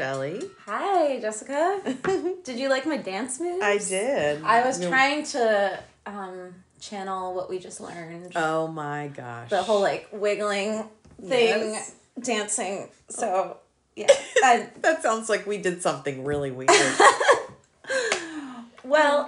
Shelly. 0.00 0.40
Hi, 0.64 1.20
Jessica. 1.20 1.78
did 2.42 2.58
you 2.58 2.70
like 2.70 2.86
my 2.86 2.96
dance 2.96 3.38
moves? 3.38 3.62
I 3.62 3.76
did. 3.76 4.42
I 4.42 4.64
was 4.64 4.80
trying 4.80 5.24
to 5.24 5.78
um, 6.06 6.54
channel 6.80 7.34
what 7.34 7.50
we 7.50 7.58
just 7.58 7.82
learned. 7.82 8.32
Oh 8.34 8.66
my 8.66 9.08
gosh. 9.08 9.50
the 9.50 9.62
whole 9.62 9.82
like 9.82 10.08
wiggling 10.10 10.88
thing, 11.20 11.72
Yes. 11.72 11.94
dancing. 12.18 12.88
So 13.10 13.58
yeah, 13.94 14.06
I, 14.42 14.70
That 14.80 15.02
sounds 15.02 15.28
like 15.28 15.46
we 15.46 15.58
did 15.58 15.82
something 15.82 16.24
really 16.24 16.50
weird. 16.50 16.70
well, 18.82 19.26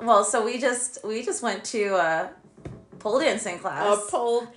well. 0.00 0.24
So 0.24 0.44
we 0.44 0.58
just 0.58 0.98
we 1.04 1.22
just 1.22 1.44
went 1.44 1.62
to 1.66 1.94
a 1.94 2.30
pole 2.98 3.20
dancing 3.20 3.60
class. 3.60 4.04
A 4.04 4.10
pole. 4.10 4.48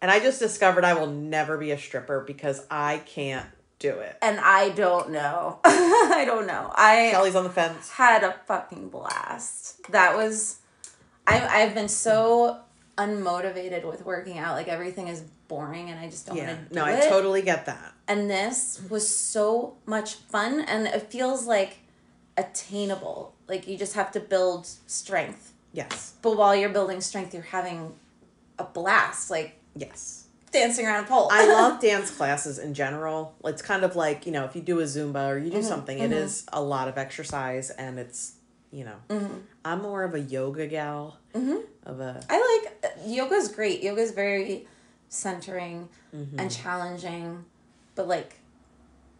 And 0.00 0.10
I 0.10 0.18
just 0.18 0.38
discovered 0.38 0.84
I 0.84 0.94
will 0.94 1.08
never 1.08 1.58
be 1.58 1.72
a 1.72 1.78
stripper 1.78 2.24
because 2.26 2.66
I 2.70 3.02
can't 3.04 3.44
do 3.78 3.90
it. 3.98 4.16
and 4.22 4.38
I 4.40 4.70
don't 4.70 5.10
know. 5.10 5.60
I 5.64 6.24
don't 6.26 6.46
know. 6.46 6.72
I 6.74 7.10
Shelly's 7.12 7.34
on 7.36 7.44
the 7.44 7.50
fence. 7.50 7.90
had 7.90 8.24
a 8.24 8.32
fucking 8.46 8.88
blast. 8.88 9.82
That 9.92 10.16
was 10.16 10.58
I 11.26 11.40
I've 11.62 11.74
been 11.74 11.88
so 11.88 12.58
unmotivated 12.96 13.84
with 13.84 14.04
working 14.04 14.38
out. 14.38 14.56
Like 14.56 14.68
everything 14.68 15.08
is 15.08 15.20
boring 15.46 15.90
and 15.90 15.98
I 16.00 16.08
just 16.10 16.26
don't 16.26 16.36
Yeah. 16.36 16.48
want 16.54 16.68
to 16.68 16.74
do 16.74 16.74
No, 16.74 16.84
it. 16.86 17.04
I 17.04 17.08
totally 17.08 17.42
get 17.42 17.66
that. 17.66 17.92
and 18.08 18.28
this 18.28 18.80
was 18.90 19.08
so 19.08 19.76
much 19.86 20.14
fun 20.14 20.60
and 20.60 20.86
it 20.86 21.02
feels 21.10 21.46
like 21.46 21.78
attainable. 22.36 23.34
Like 23.46 23.66
you 23.68 23.76
just 23.76 23.94
have 23.94 24.10
to 24.12 24.20
build 24.20 24.66
strength. 24.86 25.52
Yes. 25.72 26.14
But 26.22 26.36
while 26.36 26.56
you're 26.56 26.70
building 26.70 27.00
strength, 27.00 27.34
you're 27.34 27.42
having 27.42 27.92
a 28.58 28.64
blast, 28.64 29.30
like 29.30 29.54
Yes. 29.76 30.24
Dancing 30.50 30.86
around 30.86 31.04
a 31.04 31.06
pole. 31.06 31.28
I 31.30 31.46
love 31.52 31.80
dance 31.80 32.10
classes 32.10 32.58
in 32.58 32.74
general. 32.74 33.34
It's 33.44 33.62
kind 33.62 33.84
of 33.84 33.96
like, 33.96 34.26
you 34.26 34.32
know, 34.32 34.44
if 34.44 34.54
you 34.56 34.62
do 34.62 34.80
a 34.80 34.84
Zumba 34.84 35.28
or 35.28 35.38
you 35.38 35.50
do 35.50 35.58
mm-hmm, 35.58 35.66
something, 35.66 35.98
it 35.98 36.10
mm-hmm. 36.10 36.18
is 36.18 36.46
a 36.52 36.62
lot 36.62 36.88
of 36.88 36.98
exercise 36.98 37.70
and 37.70 37.98
it's, 37.98 38.34
you 38.70 38.84
know, 38.84 38.96
mm-hmm. 39.08 39.34
I'm 39.64 39.82
more 39.82 40.04
of 40.04 40.14
a 40.14 40.20
yoga 40.20 40.66
gal. 40.66 41.18
Of 41.84 42.00
a, 42.00 42.20
I 42.28 42.62
like 42.62 42.84
uh, 42.84 42.88
yoga's 43.06 43.48
great. 43.48 43.82
Yoga's 43.82 44.10
very 44.10 44.66
centering 45.08 45.88
Mm-hmm. 46.14 46.40
and 46.40 46.50
challenging, 46.50 47.44
but 47.94 48.08
like 48.08 48.36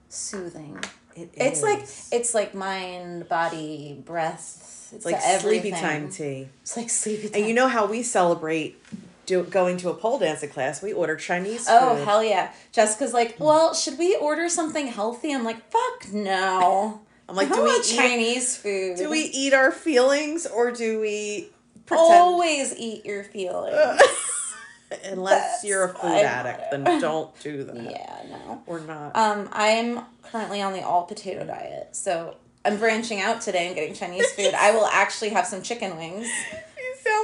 soothing. 0.09 0.83
it 1.15 1.31
It's 1.35 1.63
like 1.63 1.81
it's 2.11 2.33
like 2.33 2.55
mind, 2.55 3.29
body, 3.29 4.03
breath. 4.07 4.91
It's 4.95 5.05
like 5.05 5.17
everything. 5.23 5.75
sleepy 5.75 5.79
time 5.79 6.11
tea. 6.11 6.49
It's 6.63 6.79
like 6.79 6.89
sleepy 6.89 7.29
time. 7.29 7.41
And 7.41 7.47
you 7.47 7.55
know 7.55 7.69
how 7.69 7.85
we 7.85 8.03
celebrate 8.03 8.83
do, 9.29 9.43
going 9.45 9.77
to 9.79 9.91
a 9.91 9.95
pole 9.95 10.19
dancing 10.19 10.49
class? 10.51 10.83
We 10.83 10.93
order 10.93 11.15
Chinese 11.17 11.69
food. 11.69 11.79
Oh 11.79 12.05
hell 12.05 12.25
yeah! 12.25 12.51
Jessica's 12.73 13.13
like, 13.13 13.37
well, 13.39 13.75
should 13.75 13.99
we 13.99 14.17
order 14.17 14.49
something 14.49 14.89
healthy? 14.89 15.33
I'm 15.33 15.45
like, 15.45 15.71
fuck 15.71 16.13
no. 16.13 17.01
I'm 17.29 17.37
like, 17.37 17.49
How 17.49 17.57
do 17.57 17.63
we 17.65 17.71
eat, 17.71 17.85
Chinese 17.85 18.57
food? 18.57 18.97
do 18.97 19.11
we 19.11 19.21
eat 19.21 19.53
our 19.53 19.71
feelings 19.71 20.47
or 20.47 20.71
do 20.73 20.99
we 21.01 21.51
pretend? 21.87 22.11
always 22.11 22.75
eat 22.77 23.05
your 23.05 23.23
feelings? 23.23 23.77
Unless 25.05 25.43
That's- 25.43 25.65
you're 25.65 25.85
a 25.85 25.89
food 25.95 26.23
addict, 26.25 26.71
then 26.71 26.85
don't 27.01 27.39
do 27.41 27.63
that. 27.69 27.77
yeah, 27.91 28.23
no. 28.31 28.63
Or 28.67 28.81
not. 28.81 29.15
Um, 29.15 29.49
I'm 29.53 30.01
currently 30.23 30.63
on 30.63 30.73
the 30.73 30.81
all 30.83 31.03
potato 31.05 31.45
diet, 31.45 31.89
so 31.95 32.37
I'm 32.65 32.79
branching 32.79 33.21
out 33.21 33.43
today 33.43 33.67
and 33.67 33.75
getting 33.77 33.93
Chinese 33.95 34.31
food. 34.33 34.55
I 34.55 34.71
will 34.71 34.87
actually 34.87 35.29
have 35.31 35.47
some 35.47 35.61
chicken 35.63 35.99
wings. 35.99 36.27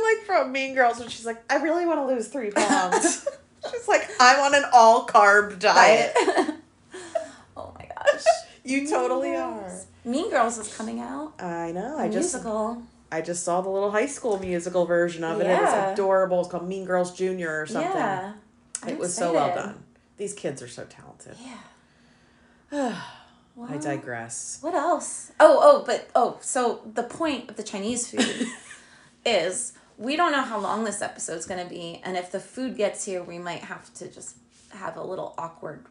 Like 0.05 0.27
from 0.27 0.53
Mean 0.53 0.75
Girls 0.75 0.99
when 0.99 1.09
she's 1.09 1.27
like, 1.27 1.43
I 1.51 1.57
really 1.57 1.87
want 1.87 2.01
to 2.01 2.15
lose 2.15 2.29
three 2.29 2.51
pounds. 2.55 3.27
she's 3.71 3.89
like, 3.89 4.09
I'm 4.21 4.41
on 4.41 4.55
an 4.55 4.65
all 4.73 5.07
carb 5.07 5.59
diet. 5.59 6.13
oh 7.57 7.75
my 7.79 7.89
gosh. 7.97 8.25
You 8.65 8.89
totally 8.89 9.35
are. 9.35 9.71
Mean 10.05 10.31
Girls 10.31 10.59
is 10.59 10.75
coming 10.77 11.01
out. 11.01 11.41
I 11.41 11.73
know. 11.73 11.97
I 11.99 12.09
just 12.09 12.35
musical. 12.35 12.83
I 13.11 13.21
just 13.21 13.45
saw 13.45 13.61
the 13.61 13.69
little 13.69 13.91
high 13.91 14.07
school 14.07 14.39
musical 14.41 14.87
version 14.87 15.23
of 15.23 15.41
it. 15.41 15.47
It 15.47 15.61
was 15.61 15.93
adorable. 15.93 16.41
It's 16.41 16.49
called 16.49 16.69
Mean 16.69 16.85
Girls 16.85 17.17
Junior 17.17 17.63
or 17.63 17.67
something. 17.67 17.93
Yeah. 17.93 18.33
it 18.87 18.93
I'm 18.93 18.99
was 18.99 19.15
so 19.15 19.33
well 19.33 19.55
done. 19.55 19.85
These 20.17 20.35
kids 20.35 20.63
are 20.63 20.69
so 20.69 20.85
talented. 20.85 21.37
Yeah. 22.73 23.01
I 23.69 23.77
digress. 23.77 24.59
What 24.63 24.75
else? 24.75 25.31
Oh, 25.39 25.59
oh, 25.63 25.85
but 25.87 26.11
oh, 26.17 26.39
so 26.41 26.81
the 26.93 27.05
point 27.05 27.51
of 27.51 27.57
the 27.57 27.63
Chinese 27.63 28.11
food 28.11 28.49
is 29.25 29.75
we 29.99 30.17
don't 30.17 30.33
know 30.33 30.43
how 30.43 30.59
long 30.59 30.85
this 30.85 31.01
episode's 31.03 31.47
going 31.47 31.63
to 31.63 31.69
be, 31.73 32.01
and 32.05 32.17
if 32.17 32.31
the 32.33 32.41
food 32.41 32.77
gets 32.77 33.05
here, 33.05 33.23
we 33.23 33.39
might 33.39 33.61
have 33.61 33.93
to 33.95 34.09
just 34.09 34.37
have 34.71 34.97
a 34.97 35.03
little 35.03 35.35
awkward 35.39 35.87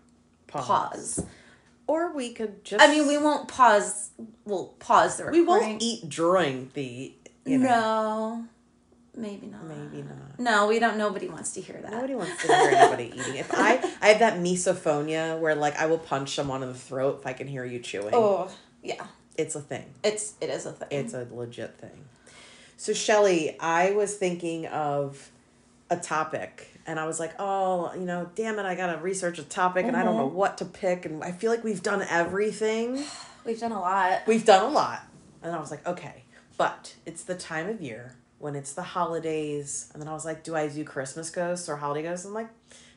Pause. 0.47 0.65
pause. 0.67 1.25
Or 1.87 2.13
we 2.13 2.31
could 2.33 2.63
just. 2.63 2.81
I 2.83 2.87
mean, 2.87 3.07
we 3.07 3.17
won't 3.17 3.47
pause. 3.47 4.11
We'll 4.45 4.67
pause 4.79 5.17
the 5.17 5.29
we 5.31 5.41
won't 5.41 5.81
eat 5.81 6.07
during 6.09 6.69
the. 6.73 7.13
You 7.45 7.57
know, 7.57 7.67
no, 7.67 9.21
maybe 9.21 9.47
not. 9.47 9.65
maybe 9.65 10.01
not. 10.01 10.39
No, 10.39 10.67
we 10.67 10.79
don't. 10.79 10.97
Nobody 10.97 11.27
wants 11.27 11.51
to 11.55 11.61
hear 11.61 11.77
that. 11.81 11.91
Nobody 11.91 12.15
wants 12.15 12.41
to 12.41 12.47
hear 12.47 12.69
anybody 12.69 13.11
eating. 13.19 13.35
If 13.35 13.53
I 13.53 13.83
I 14.01 14.07
have 14.09 14.19
that 14.19 14.39
misophonia 14.39 15.37
where 15.37 15.55
like 15.55 15.75
I 15.75 15.87
will 15.87 15.97
punch 15.97 16.35
someone 16.35 16.63
in 16.63 16.69
the 16.69 16.75
throat 16.75 17.17
if 17.19 17.27
I 17.27 17.33
can 17.33 17.47
hear 17.47 17.65
you 17.65 17.79
chewing. 17.79 18.13
Oh, 18.13 18.49
yeah. 18.81 19.05
It's 19.37 19.55
a 19.55 19.61
thing. 19.61 19.85
It's 20.05 20.35
it 20.39 20.49
is 20.49 20.65
a 20.65 20.71
thing. 20.71 20.87
It's 20.89 21.13
a 21.13 21.27
legit 21.29 21.77
thing. 21.77 22.05
So 22.83 22.91
Shelly, 22.91 23.57
I 23.61 23.91
was 23.91 24.17
thinking 24.17 24.65
of 24.65 25.31
a 25.89 25.95
topic 25.95 26.67
and 26.85 26.99
I 26.99 27.07
was 27.07 27.17
like, 27.17 27.31
oh, 27.39 27.93
you 27.93 28.01
know, 28.01 28.29
damn 28.35 28.59
it, 28.59 28.65
I 28.65 28.75
gotta 28.75 29.01
research 29.01 29.39
a 29.39 29.43
topic 29.43 29.85
and 29.85 29.95
I 29.95 30.03
don't 30.03 30.17
know 30.17 30.27
mm-hmm. 30.27 30.35
what 30.35 30.57
to 30.57 30.65
pick 30.65 31.05
and 31.05 31.23
I 31.23 31.31
feel 31.31 31.49
like 31.49 31.63
we've 31.63 31.81
done 31.81 32.01
everything. 32.01 33.01
We've 33.45 33.57
done 33.57 33.71
a 33.71 33.79
lot. 33.79 34.23
We've 34.27 34.43
done 34.43 34.69
a 34.69 34.73
lot. 34.73 35.01
And 35.41 35.55
I 35.55 35.59
was 35.61 35.71
like, 35.71 35.87
okay, 35.87 36.25
but 36.57 36.93
it's 37.05 37.23
the 37.23 37.35
time 37.35 37.69
of 37.69 37.81
year 37.81 38.15
when 38.39 38.53
it's 38.53 38.73
the 38.73 38.83
holidays. 38.83 39.89
And 39.93 40.01
then 40.01 40.09
I 40.09 40.13
was 40.13 40.25
like, 40.25 40.43
do 40.43 40.53
I 40.53 40.67
do 40.67 40.83
Christmas 40.83 41.29
ghosts 41.29 41.69
or 41.69 41.77
holiday 41.77 42.03
ghosts? 42.03 42.25
I'm 42.25 42.33
like, 42.33 42.49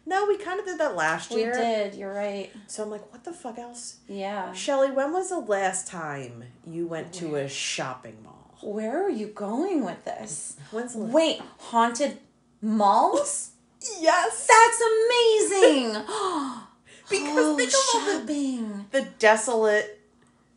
no, 0.05 0.27
we 0.27 0.37
kind 0.37 0.59
of 0.59 0.67
did 0.67 0.81
that 0.81 0.97
last 0.97 1.31
year. 1.31 1.53
We 1.53 1.59
did. 1.59 1.95
You're 1.95 2.13
right. 2.13 2.51
So 2.67 2.83
I'm 2.83 2.91
like, 2.91 3.13
what 3.13 3.23
the 3.23 3.33
fuck 3.33 3.57
else? 3.57 3.99
Yeah. 4.09 4.53
Shelly, 4.53 4.91
when 4.91 5.13
was 5.13 5.29
the 5.29 5.39
last 5.39 5.87
time 5.87 6.43
you 6.67 6.89
went 6.89 7.13
to 7.15 7.37
a 7.37 7.49
shopping 7.49 8.17
mall? 8.25 8.36
Where 8.63 9.05
are 9.05 9.11
you 9.11 9.29
going 9.29 9.85
with 9.85 10.05
this? 10.05 10.57
Wait, 10.73 11.41
haunted 11.59 12.19
malls? 12.63 13.51
Yes. 14.01 14.49
That's 14.49 14.81
amazing. 14.81 16.03
Because 17.09 17.37
oh, 17.39 17.57
think 17.57 17.69
of 17.73 17.77
all 18.01 18.17
the, 18.17 18.21
shopping. 18.27 18.87
the 18.91 19.03
desolate 19.21 20.01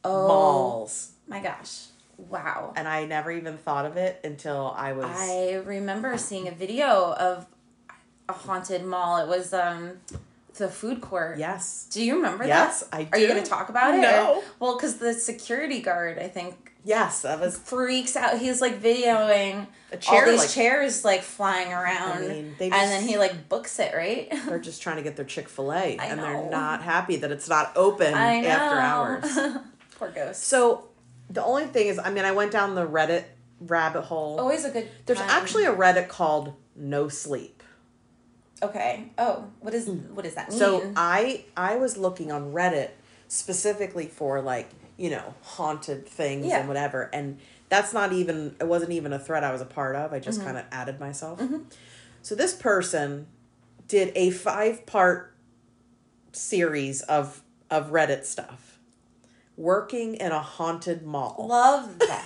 Oh 0.04 0.28
malls. 0.28 1.12
my 1.28 1.40
gosh! 1.40 1.86
Wow. 2.18 2.74
And 2.76 2.88
I 2.88 3.06
never 3.06 3.32
even 3.32 3.58
thought 3.58 3.86
of 3.86 3.98
it 3.98 4.20
until 4.24 4.74
I 4.76 4.94
was. 4.94 5.06
I 5.08 5.62
remember 5.64 6.18
seeing 6.18 6.48
a 6.48 6.52
video 6.52 7.14
of 7.14 7.46
a 8.28 8.34
haunted 8.34 8.84
mall. 8.84 9.18
It 9.18 9.28
was 9.28 9.54
um 9.54 10.00
the 10.56 10.68
food 10.70 11.02
court. 11.02 11.38
yes. 11.38 11.88
Do 11.92 12.04
you 12.04 12.16
remember 12.16 12.46
Yes, 12.46 12.82
that? 12.82 12.96
I 12.96 13.08
Are 13.12 13.18
you 13.20 13.28
going 13.28 13.42
to 13.44 13.50
talk 13.50 13.70
about 13.70 13.94
it? 13.96 14.02
No. 14.02 14.36
Or- 14.38 14.44
well, 14.60 14.76
because 14.76 14.98
the 14.98 15.14
security 15.14 15.82
guard, 15.82 16.18
I 16.20 16.28
think, 16.28 16.74
Yes, 16.86 17.22
that 17.24 17.40
was. 17.40 17.58
freaks 17.58 18.16
out. 18.16 18.38
He's 18.40 18.62
like 18.62 18.82
videoing 18.82 19.68
A 19.92 19.98
chair, 19.98 20.26
all 20.26 20.32
these 20.32 20.40
like- 20.42 20.50
chairs 20.50 21.04
like 21.06 21.22
flying 21.22 21.72
around, 21.74 22.24
I 22.24 22.28
mean, 22.28 22.56
they 22.58 22.66
and 22.66 22.74
then 22.92 23.08
he 23.08 23.18
like 23.18 23.48
books 23.50 23.80
it, 23.80 23.94
right? 23.94 24.28
They're 24.48 24.60
just 24.60 24.82
trying 24.82 24.96
to 24.98 25.04
get 25.04 25.16
their 25.16 25.26
Chick 25.26 25.50
Fil 25.50 25.72
A, 25.74 25.98
and 25.98 26.20
they're 26.20 26.50
not 26.50 26.82
happy 26.82 27.18
that 27.18 27.32
it's 27.32 27.48
not 27.50 27.74
open 27.76 28.14
I 28.14 28.42
know. 28.42 28.48
after 28.48 28.78
hours. 28.80 29.58
Poor 30.00 30.10
ghost. 30.10 30.44
So, 30.44 30.86
the 31.30 31.44
only 31.44 31.66
thing 31.66 31.88
is, 31.88 32.00
I 32.00 32.10
mean, 32.12 32.26
I 32.26 32.32
went 32.32 32.52
down 32.52 32.76
the 32.76 32.88
Reddit 32.88 33.26
rabbit 33.62 34.04
hole. 34.04 34.40
Always 34.40 34.64
a 34.66 34.72
good. 34.72 34.88
There's 35.06 35.20
time. 35.20 35.30
actually 35.30 35.66
a 35.66 35.74
Reddit 35.76 36.08
called 36.08 36.54
No 36.76 37.08
Sleep. 37.10 37.62
Okay. 38.62 39.10
Oh, 39.18 39.46
what 39.62 39.74
is 39.74 39.88
what 39.88 40.24
does 40.26 40.36
that 40.36 40.50
mean? 40.50 40.60
So 40.60 40.92
I 40.96 41.46
I 41.56 41.78
was 41.78 41.98
looking 41.98 42.32
on 42.32 42.52
Reddit 42.54 42.90
specifically 43.28 44.08
for 44.08 44.42
like 44.42 44.70
you 44.98 45.10
know 45.10 45.34
haunted 45.44 46.06
things 46.08 46.46
Yeah. 46.48 46.60
and 46.60 46.68
whatever, 46.68 47.10
and 47.14 47.40
that's 47.70 47.94
not 47.94 48.12
even 48.14 48.56
it 48.60 48.68
wasn't 48.68 48.92
even 48.92 49.14
a 49.14 49.20
thread 49.20 49.44
I 49.44 49.52
was 49.52 49.62
a 49.62 49.66
part 49.66 49.96
of. 49.96 50.12
I 50.12 50.18
Mm-hmm. 50.18 50.24
just 50.26 50.42
kind 50.44 50.58
of 50.58 50.66
added 50.72 51.00
myself. 51.00 51.42
So 52.22 52.36
this 52.36 52.54
person 52.54 53.28
did 53.88 54.12
a 54.16 54.30
five 54.32 54.86
part 54.86 55.34
series 56.34 57.02
of 57.04 57.42
of 57.72 57.92
Reddit 57.92 58.26
stuff, 58.26 58.80
working 59.56 60.16
in 60.16 60.32
a 60.32 60.42
haunted 60.42 61.06
mall. 61.06 61.46
love 61.48 62.00
that. 62.00 62.26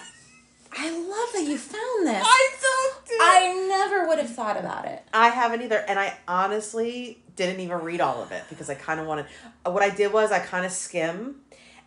I 0.75 0.89
love 0.91 1.29
that 1.33 1.43
you 1.49 1.57
found 1.57 2.07
this. 2.07 2.23
I 2.25 2.49
don't 2.61 3.05
do. 3.05 3.17
I 3.19 3.65
never 3.69 4.07
would 4.07 4.17
have 4.19 4.29
thought 4.29 4.57
about 4.57 4.85
it. 4.85 5.03
I 5.13 5.29
haven't 5.29 5.61
either, 5.61 5.77
and 5.87 5.99
I 5.99 6.17
honestly 6.27 7.21
didn't 7.35 7.59
even 7.59 7.77
read 7.81 8.01
all 8.01 8.21
of 8.21 8.31
it 8.31 8.43
because 8.49 8.69
I 8.69 8.75
kind 8.75 8.99
of 8.99 9.05
wanted. 9.07 9.25
What 9.65 9.83
I 9.83 9.89
did 9.89 10.11
was 10.13 10.31
I 10.31 10.39
kind 10.39 10.65
of 10.65 10.71
skim, 10.71 11.37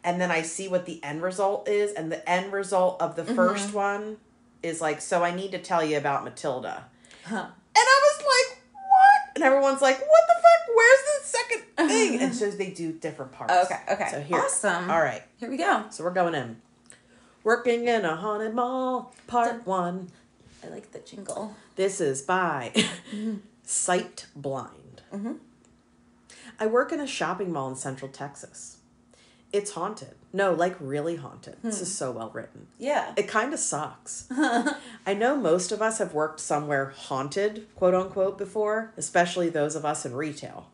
and 0.05 0.21
then 0.21 0.31
I 0.31 0.43
see 0.43 0.69
what 0.69 0.87
the 0.87 1.03
end 1.03 1.23
result 1.23 1.69
is, 1.69 1.93
and 1.93 2.11
the 2.13 2.29
end 2.29 2.53
result 2.53 3.01
of 3.03 3.17
the 3.17 3.23
Mm-hmm. 3.23 3.35
first 3.35 3.75
one 3.75 4.19
is 4.63 4.81
like, 4.81 5.01
so 5.01 5.23
I 5.25 5.35
need 5.35 5.51
to 5.53 5.59
tell 5.59 5.85
you 5.85 5.97
about 5.99 6.25
Matilda, 6.25 6.85
Huh. 7.25 7.35
and 7.37 7.47
I 7.77 8.01
was 8.03 8.19
like, 8.25 8.59
what? 8.73 9.35
And 9.37 9.45
everyone's 9.45 9.83
like, 9.83 9.99
what 9.99 10.23
the 10.29 10.35
fuck? 10.35 10.77
Where's 10.77 11.01
the 11.01 11.29
second 11.29 11.89
thing? 11.89 12.21
And 12.27 12.35
so 12.35 12.51
they 12.51 12.71
do 12.71 12.93
different 12.93 13.33
parts. 13.33 13.53
Okay, 13.53 13.81
okay. 13.93 14.09
So 14.11 14.21
here. 14.21 14.39
Awesome. 14.39 14.91
All 14.91 15.01
right. 15.01 15.23
Here 15.39 15.51
we 15.51 15.57
go. 15.57 15.85
So 15.91 16.05
we're 16.05 16.11
going 16.13 16.35
in. 16.35 16.61
Working 17.47 17.87
in 17.87 18.05
a 18.05 18.17
haunted 18.17 18.57
mall, 18.57 19.15
part 19.29 19.65
one. 19.65 20.11
I 20.65 20.69
like 20.69 20.91
the 20.91 20.99
jingle. 20.99 21.55
This 21.77 22.01
is 22.01 22.21
by 22.21 22.73
mm-hmm. 22.75 23.37
Sight 23.63 24.27
Blind. 24.35 25.03
Mm-hmm. 25.15 25.35
I 26.59 26.67
work 26.67 26.91
in 26.91 26.99
a 26.99 27.07
shopping 27.07 27.53
mall 27.53 27.69
in 27.69 27.77
central 27.77 28.11
Texas. 28.11 28.79
It's 29.53 29.71
haunted. 29.71 30.17
No, 30.33 30.55
like 30.55 30.75
really 30.81 31.15
haunted. 31.15 31.59
This 31.63 31.81
is 31.81 31.87
hmm. 31.87 31.95
so 31.95 32.11
well 32.11 32.31
written. 32.35 32.67
Yeah. 32.81 33.15
It 33.17 33.29
kind 33.29 33.55
of 33.55 33.61
sucks. 33.61 34.27
I 35.07 35.15
know 35.15 35.37
most 35.37 35.71
of 35.71 35.81
us 35.81 35.99
have 35.99 36.13
worked 36.13 36.41
somewhere 36.41 36.93
haunted, 36.97 37.69
quote 37.77 37.95
unquote, 37.95 38.39
before, 38.39 38.93
especially 38.97 39.51
those 39.51 39.77
of 39.77 39.85
us 39.85 40.05
in 40.05 40.17
retail. 40.17 40.73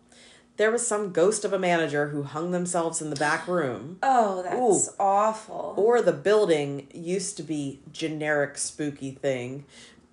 There 0.58 0.70
was 0.70 0.86
some 0.86 1.12
ghost 1.12 1.44
of 1.44 1.52
a 1.52 1.58
manager 1.58 2.08
who 2.08 2.24
hung 2.24 2.50
themselves 2.50 3.00
in 3.00 3.10
the 3.10 3.16
back 3.16 3.48
room, 3.48 3.98
Oh, 4.02 4.42
that's 4.42 4.94
awful. 5.00 5.74
or 5.76 6.02
the 6.02 6.12
building 6.12 6.88
used 6.92 7.36
to 7.38 7.42
be 7.42 7.80
generic 7.92 8.58
spooky 8.58 9.12
thing. 9.12 9.64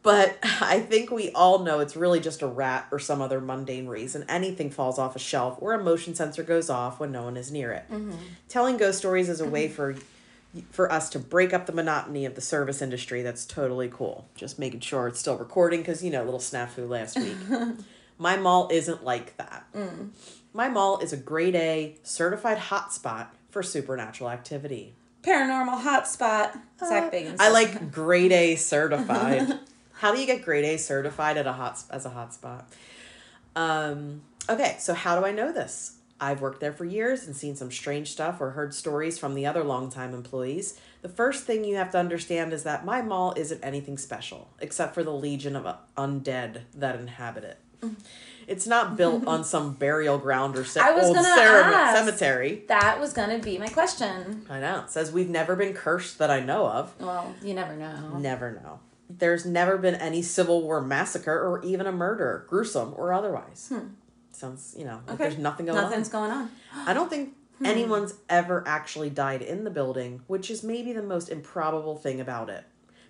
But 0.02 0.38
I 0.44 0.80
think 0.80 1.12
we 1.12 1.32
all 1.32 1.60
know 1.60 1.80
it's 1.80 1.96
really 1.96 2.20
just 2.20 2.42
a 2.42 2.48
rat 2.48 2.88
or 2.92 3.00
some 3.00 3.22
other 3.22 3.42
mundane 3.42 3.88
reason. 3.88 4.26
Anything 4.30 4.72
falls 4.72 4.98
off 4.98 5.16
a 5.16 5.20
shelf 5.20 5.58
or 5.60 5.74
a 5.74 5.84
motion 5.84 6.16
sensor 6.16 6.44
goes 6.44 6.70
off 6.70 7.00
when 7.00 7.12
no 7.12 7.24
one 7.24 7.38
is 7.38 7.52
near 7.52 7.72
it. 7.72 7.86
Mm-hmm. 7.92 8.14
Telling 8.48 8.78
ghost 8.78 9.00
stories 9.00 9.30
is 9.30 9.42
a 9.42 9.48
way 9.48 9.66
mm-hmm. 9.66 9.76
for 9.76 9.96
for 10.72 10.92
us 10.92 11.12
to 11.12 11.20
break 11.20 11.54
up 11.54 11.68
the 11.68 11.72
monotony 11.72 12.26
of 12.26 12.34
the 12.34 12.42
service 12.42 12.82
industry. 12.82 13.22
That's 13.22 13.46
totally 13.46 13.88
cool. 13.88 14.28
Just 14.36 14.58
making 14.58 14.80
sure 14.80 15.08
it's 15.08 15.20
still 15.20 15.38
recording 15.38 15.82
because 15.82 16.04
you 16.04 16.10
know, 16.10 16.24
a 16.24 16.26
little 16.26 16.40
snafu 16.40 16.90
last 16.90 17.18
week. 17.18 17.38
My 18.20 18.36
mall 18.38 18.68
isn't 18.72 19.04
like 19.04 19.36
that. 19.38 19.66
My 20.54 20.68
mall 20.70 21.00
is 21.00 21.14
a 21.14 21.18
grade 21.18 21.56
A 21.56 21.96
certified 22.04 22.58
hotspot 22.58 23.28
for 23.50 23.64
supernatural 23.64 24.30
activity. 24.30 24.94
Paranormal 25.24 25.82
hotspot. 25.84 26.58
Zak 26.80 27.12
Bagans. 27.12 27.34
Uh, 27.40 27.44
I 27.44 27.50
like 27.50 27.92
grade 27.94 28.32
A 28.32 28.56
certified. 28.58 29.60
how 29.94 30.14
do 30.14 30.20
you 30.20 30.28
get 30.28 30.44
grade 30.44 30.66
A 30.66 30.78
certified 30.78 31.38
at 31.38 31.48
a 31.48 31.54
hot 31.54 31.82
as 31.90 32.06
a 32.06 32.10
hotspot? 32.10 32.66
Um, 33.56 34.22
okay, 34.50 34.76
so 34.80 34.94
how 34.94 35.20
do 35.20 35.26
I 35.26 35.32
know 35.32 35.52
this? 35.52 35.96
I've 36.22 36.42
worked 36.42 36.60
there 36.60 36.74
for 36.74 36.84
years 36.84 37.26
and 37.26 37.36
seen 37.36 37.56
some 37.56 37.72
strange 37.72 38.12
stuff 38.12 38.42
or 38.42 38.52
heard 38.52 38.74
stories 38.74 39.18
from 39.18 39.36
the 39.36 39.46
other 39.46 39.64
longtime 39.64 40.14
employees. 40.14 40.78
The 41.02 41.08
first 41.10 41.46
thing 41.46 41.64
you 41.64 41.78
have 41.78 41.92
to 41.92 41.98
understand 41.98 42.52
is 42.52 42.64
that 42.64 42.84
my 42.84 43.02
mall 43.02 43.34
isn't 43.38 43.64
anything 43.64 43.98
special, 43.98 44.50
except 44.60 44.94
for 44.94 45.04
the 45.04 45.14
legion 45.14 45.56
of 45.56 45.66
uh, 45.66 45.76
undead 45.98 46.64
that 46.76 47.00
inhabit 47.00 47.46
it. 47.46 47.58
Mm-hmm. 47.82 47.96
It's 48.48 48.66
not 48.66 48.98
built 48.98 49.28
on 49.28 49.44
some 49.44 49.74
burial 49.74 50.18
ground 50.18 50.58
or 50.58 50.66
ce- 50.66 50.78
I 50.78 50.92
was 50.92 51.06
old 51.06 51.18
ask. 51.18 51.96
cemetery. 51.98 52.64
That 52.68 53.00
was 53.00 53.14
gonna 53.14 53.38
be 53.38 53.60
my 53.60 53.68
question. 53.68 54.44
I 54.50 54.60
know. 54.60 54.80
It 54.86 54.90
says 54.90 55.12
we've 55.12 55.30
never 55.30 55.56
been 55.56 55.74
cursed 55.74 56.18
that 56.18 56.32
I 56.32 56.40
know 56.40 56.66
of. 56.68 57.00
Well, 57.00 57.36
you 57.44 57.54
never 57.54 57.76
know. 57.76 58.18
Never 58.18 58.52
know. 58.54 58.80
There's 59.08 59.46
never 59.46 59.78
been 59.78 59.94
any 59.96 60.24
Civil 60.24 60.64
War 60.64 60.82
massacre 60.82 61.32
or 61.40 61.64
even 61.64 61.86
a 61.86 61.92
murder, 61.92 62.46
gruesome 62.50 62.94
or 62.98 63.14
otherwise. 63.14 63.70
Hmm. 63.72 63.90
Sounds, 64.32 64.74
you 64.78 64.86
know, 64.86 65.02
like 65.06 65.16
Okay. 65.20 65.24
there's 65.30 65.38
nothing 65.38 65.68
going 65.68 65.80
Nothing's 65.80 66.12
on. 66.14 66.30
going 66.30 66.32
on. 66.32 66.50
I 66.88 66.94
don't 66.96 67.10
think 67.10 67.36
hmm. 67.60 67.66
anyone's 67.68 68.16
ever 68.30 68.64
actually 68.68 69.12
died 69.12 69.44
in 69.44 69.64
the 69.64 69.70
building, 69.70 70.22
which 70.26 70.50
is 70.50 70.64
maybe 70.64 70.92
the 70.92 71.04
most 71.04 71.30
improbable 71.30 71.98
thing 71.98 72.20
about 72.20 72.50
it. 72.50 72.64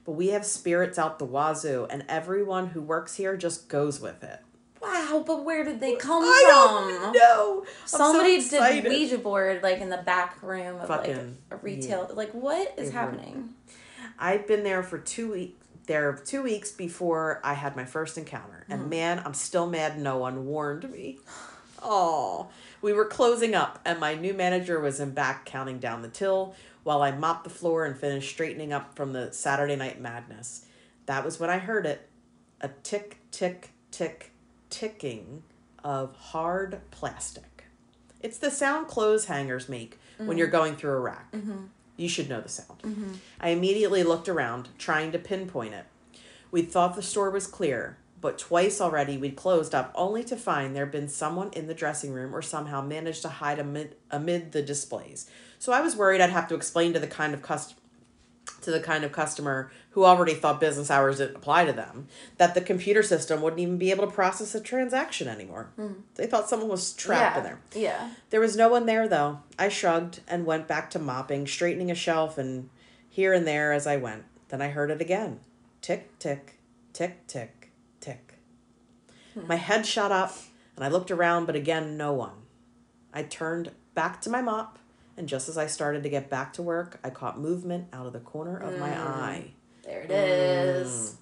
But 0.05 0.13
we 0.13 0.29
have 0.29 0.45
spirits 0.45 0.97
out 0.99 1.17
the 1.19 1.25
wazoo, 1.25 1.87
and 1.89 2.03
everyone 2.09 2.67
who 2.67 2.81
works 2.81 3.15
here 3.15 3.37
just 3.37 3.69
goes 3.69 4.01
with 4.01 4.21
it. 4.23 4.39
Wow, 4.81 5.23
but 5.25 5.43
where 5.43 5.63
did 5.63 5.79
they 5.79 5.95
come 5.95 6.23
I 6.23 6.43
from? 6.47 6.89
don't 6.89 7.13
know. 7.13 7.65
So 7.85 7.97
Somebody 7.97 8.35
excited. 8.35 8.83
did 8.83 8.91
Ouija 8.91 9.17
board 9.17 9.61
like 9.63 9.79
in 9.79 9.89
the 9.89 9.97
back 9.97 10.41
room 10.41 10.77
of 10.79 10.87
Fucking- 10.87 11.15
like 11.17 11.27
a 11.51 11.55
retail. 11.57 12.09
Like 12.13 12.31
what 12.31 12.73
is 12.77 12.89
They 12.89 12.95
were- 12.95 12.99
happening? 13.01 13.53
I've 14.17 14.47
been 14.47 14.63
there 14.63 14.83
for 14.83 14.97
two 14.97 15.31
weeks. 15.31 15.55
There 15.87 16.13
two 16.23 16.43
weeks 16.43 16.71
before 16.71 17.41
I 17.43 17.55
had 17.55 17.75
my 17.75 17.83
first 17.85 18.15
encounter, 18.17 18.63
and 18.69 18.81
Mm-hmm. 18.81 18.89
man, 18.89 19.21
I'm 19.25 19.33
still 19.33 19.65
mad 19.67 19.97
no 19.99 20.17
one 20.17 20.45
warned 20.45 20.89
me. 20.91 21.19
Oh, 21.81 22.49
we 22.81 22.91
were 22.91 23.05
closing 23.05 23.55
up, 23.55 23.79
and 23.85 24.01
my 24.01 24.13
new 24.13 24.33
manager 24.33 24.81
was 24.81 24.99
in 24.99 25.11
back 25.11 25.45
counting 25.45 25.79
down 25.79 26.01
the 26.01 26.09
till 26.09 26.53
while 26.83 27.01
I 27.01 27.11
mopped 27.11 27.45
the 27.45 27.49
floor 27.49 27.85
and 27.85 27.97
finished 27.97 28.29
straightening 28.29 28.73
up 28.73 28.97
from 28.97 29.13
the 29.13 29.31
Saturday 29.31 29.77
night 29.77 29.99
madness. 30.01 30.65
That 31.05 31.23
was 31.23 31.39
when 31.39 31.49
I 31.49 31.57
heard 31.57 31.85
it 31.85 32.09
a 32.59 32.67
tick, 32.83 33.19
tick, 33.31 33.69
tick, 33.91 34.33
ticking 34.69 35.43
of 35.83 36.15
hard 36.15 36.81
plastic. 36.91 37.65
It's 38.21 38.37
the 38.37 38.51
sound 38.51 38.87
clothes 38.87 39.25
hangers 39.25 39.69
make 39.69 39.97
when 40.17 40.37
you're 40.37 40.49
mm. 40.49 40.51
going 40.51 40.75
through 40.75 40.91
a 40.91 40.99
rack. 40.99 41.31
Mm-hmm. 41.31 41.65
You 41.95 42.09
should 42.09 42.29
know 42.29 42.41
the 42.41 42.49
sound. 42.49 42.81
Mm-hmm. 42.83 43.13
I 43.39 43.49
immediately 43.49 44.03
looked 44.03 44.29
around, 44.29 44.69
trying 44.77 45.11
to 45.11 45.19
pinpoint 45.19 45.73
it. 45.73 45.85
We 46.51 46.61
thought 46.61 46.95
the 46.95 47.01
store 47.01 47.29
was 47.29 47.47
clear, 47.47 47.97
but 48.21 48.37
twice 48.37 48.81
already 48.81 49.17
we'd 49.17 49.35
closed 49.35 49.73
up 49.73 49.91
only 49.95 50.23
to 50.25 50.35
find 50.35 50.75
there'd 50.75 50.91
been 50.91 51.07
someone 51.07 51.51
in 51.53 51.67
the 51.67 51.73
dressing 51.73 52.11
room 52.11 52.35
or 52.35 52.41
somehow 52.41 52.81
managed 52.81 53.21
to 53.21 53.29
hide 53.29 53.59
amid, 53.59 53.95
amid 54.11 54.51
the 54.51 54.61
displays. 54.61 55.29
So 55.59 55.71
I 55.71 55.81
was 55.81 55.95
worried 55.95 56.21
I'd 56.21 56.29
have 56.29 56.47
to 56.49 56.55
explain 56.55 56.93
to 56.93 56.99
the 56.99 57.07
kind 57.07 57.33
of 57.33 57.41
cust- 57.41 57.78
to 58.71 58.77
the 58.77 58.83
kind 58.83 59.03
of 59.03 59.11
customer 59.11 59.71
who 59.91 60.05
already 60.05 60.33
thought 60.33 60.59
business 60.59 60.91
hours 60.91 61.17
didn't 61.17 61.35
apply 61.35 61.65
to 61.65 61.73
them 61.73 62.07
that 62.37 62.53
the 62.53 62.61
computer 62.61 63.03
system 63.03 63.41
wouldn't 63.41 63.59
even 63.59 63.77
be 63.77 63.91
able 63.91 64.05
to 64.05 64.13
process 64.13 64.53
a 64.55 64.61
transaction 64.61 65.27
anymore. 65.27 65.71
Hmm. 65.75 65.93
They 66.15 66.27
thought 66.27 66.49
someone 66.49 66.69
was 66.69 66.93
trapped 66.93 67.37
in 67.37 67.43
there. 67.43 67.59
Yeah. 67.73 68.11
There 68.29 68.39
was 68.39 68.55
no 68.55 68.69
one 68.69 68.85
there, 68.85 69.07
though. 69.07 69.39
I 69.57 69.69
shrugged 69.69 70.21
and 70.27 70.45
went 70.45 70.67
back 70.67 70.89
to 70.91 70.99
mopping, 70.99 71.47
straightening 71.47 71.91
a 71.91 71.95
shelf, 71.95 72.37
and 72.37 72.69
here 73.09 73.33
and 73.33 73.47
there 73.47 73.73
as 73.73 73.87
I 73.87 73.97
went. 73.97 74.25
Then 74.49 74.61
I 74.61 74.69
heard 74.69 74.91
it 74.91 75.01
again 75.01 75.39
tick, 75.81 76.17
tick, 76.19 76.59
tick, 76.93 77.25
tick, 77.27 77.71
tick. 77.99 78.35
Hmm. 79.33 79.47
My 79.47 79.55
head 79.55 79.85
shot 79.85 80.11
up, 80.11 80.35
and 80.75 80.85
I 80.85 80.89
looked 80.89 81.11
around, 81.11 81.45
but 81.45 81.55
again, 81.55 81.97
no 81.97 82.13
one. 82.13 82.43
I 83.13 83.23
turned 83.23 83.71
back 83.95 84.21
to 84.21 84.29
my 84.29 84.41
mop, 84.41 84.77
and 85.19 85.27
just 85.27 85.49
as 85.49 85.57
I 85.57 85.67
started 85.67 86.01
to 86.03 86.09
get 86.09 86.29
back 86.29 86.53
to 86.53 86.63
work, 86.63 86.97
I 87.03 87.09
caught 87.11 87.37
movement 87.37 87.89
out 87.93 88.07
of 88.07 88.13
the 88.13 88.19
corner 88.19 88.57
of 88.57 88.79
my 88.79 88.89
eye. 88.97 89.51
There 89.83 90.01
it 90.01 90.09
is. 90.09 91.17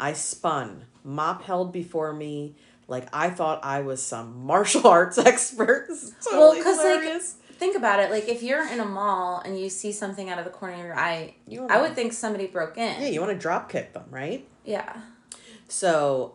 I 0.00 0.14
spun, 0.14 0.86
mop 1.04 1.42
held 1.42 1.72
before 1.72 2.12
me, 2.14 2.56
like 2.88 3.06
I 3.12 3.28
thought 3.30 3.60
I 3.62 3.82
was 3.82 4.02
some 4.02 4.44
martial 4.44 4.86
arts 4.88 5.18
expert. 5.18 5.86
Is 5.90 6.14
Well, 6.30 6.54
because 6.56 6.78
like 6.78 7.20
think 7.58 7.76
about 7.76 8.00
it, 8.00 8.10
like 8.10 8.28
if 8.28 8.42
you're 8.42 8.66
in 8.66 8.80
a 8.80 8.84
mall 8.84 9.42
and 9.44 9.60
you 9.60 9.68
see 9.68 9.92
something 9.92 10.30
out 10.30 10.38
of 10.38 10.44
the 10.46 10.50
corner 10.50 10.74
of 10.74 10.80
your 10.80 10.98
eye, 10.98 11.34
You 11.46 11.66
I 11.68 11.80
would 11.82 11.94
think 11.94 12.14
somebody 12.14 12.46
broke 12.46 12.78
in. 12.78 13.00
Yeah, 13.02 13.08
you 13.08 13.20
want 13.20 13.32
to 13.32 13.38
drop 13.38 13.70
kick 13.70 13.92
them, 13.92 14.04
right? 14.10 14.48
Yeah. 14.64 15.00
So 15.68 16.34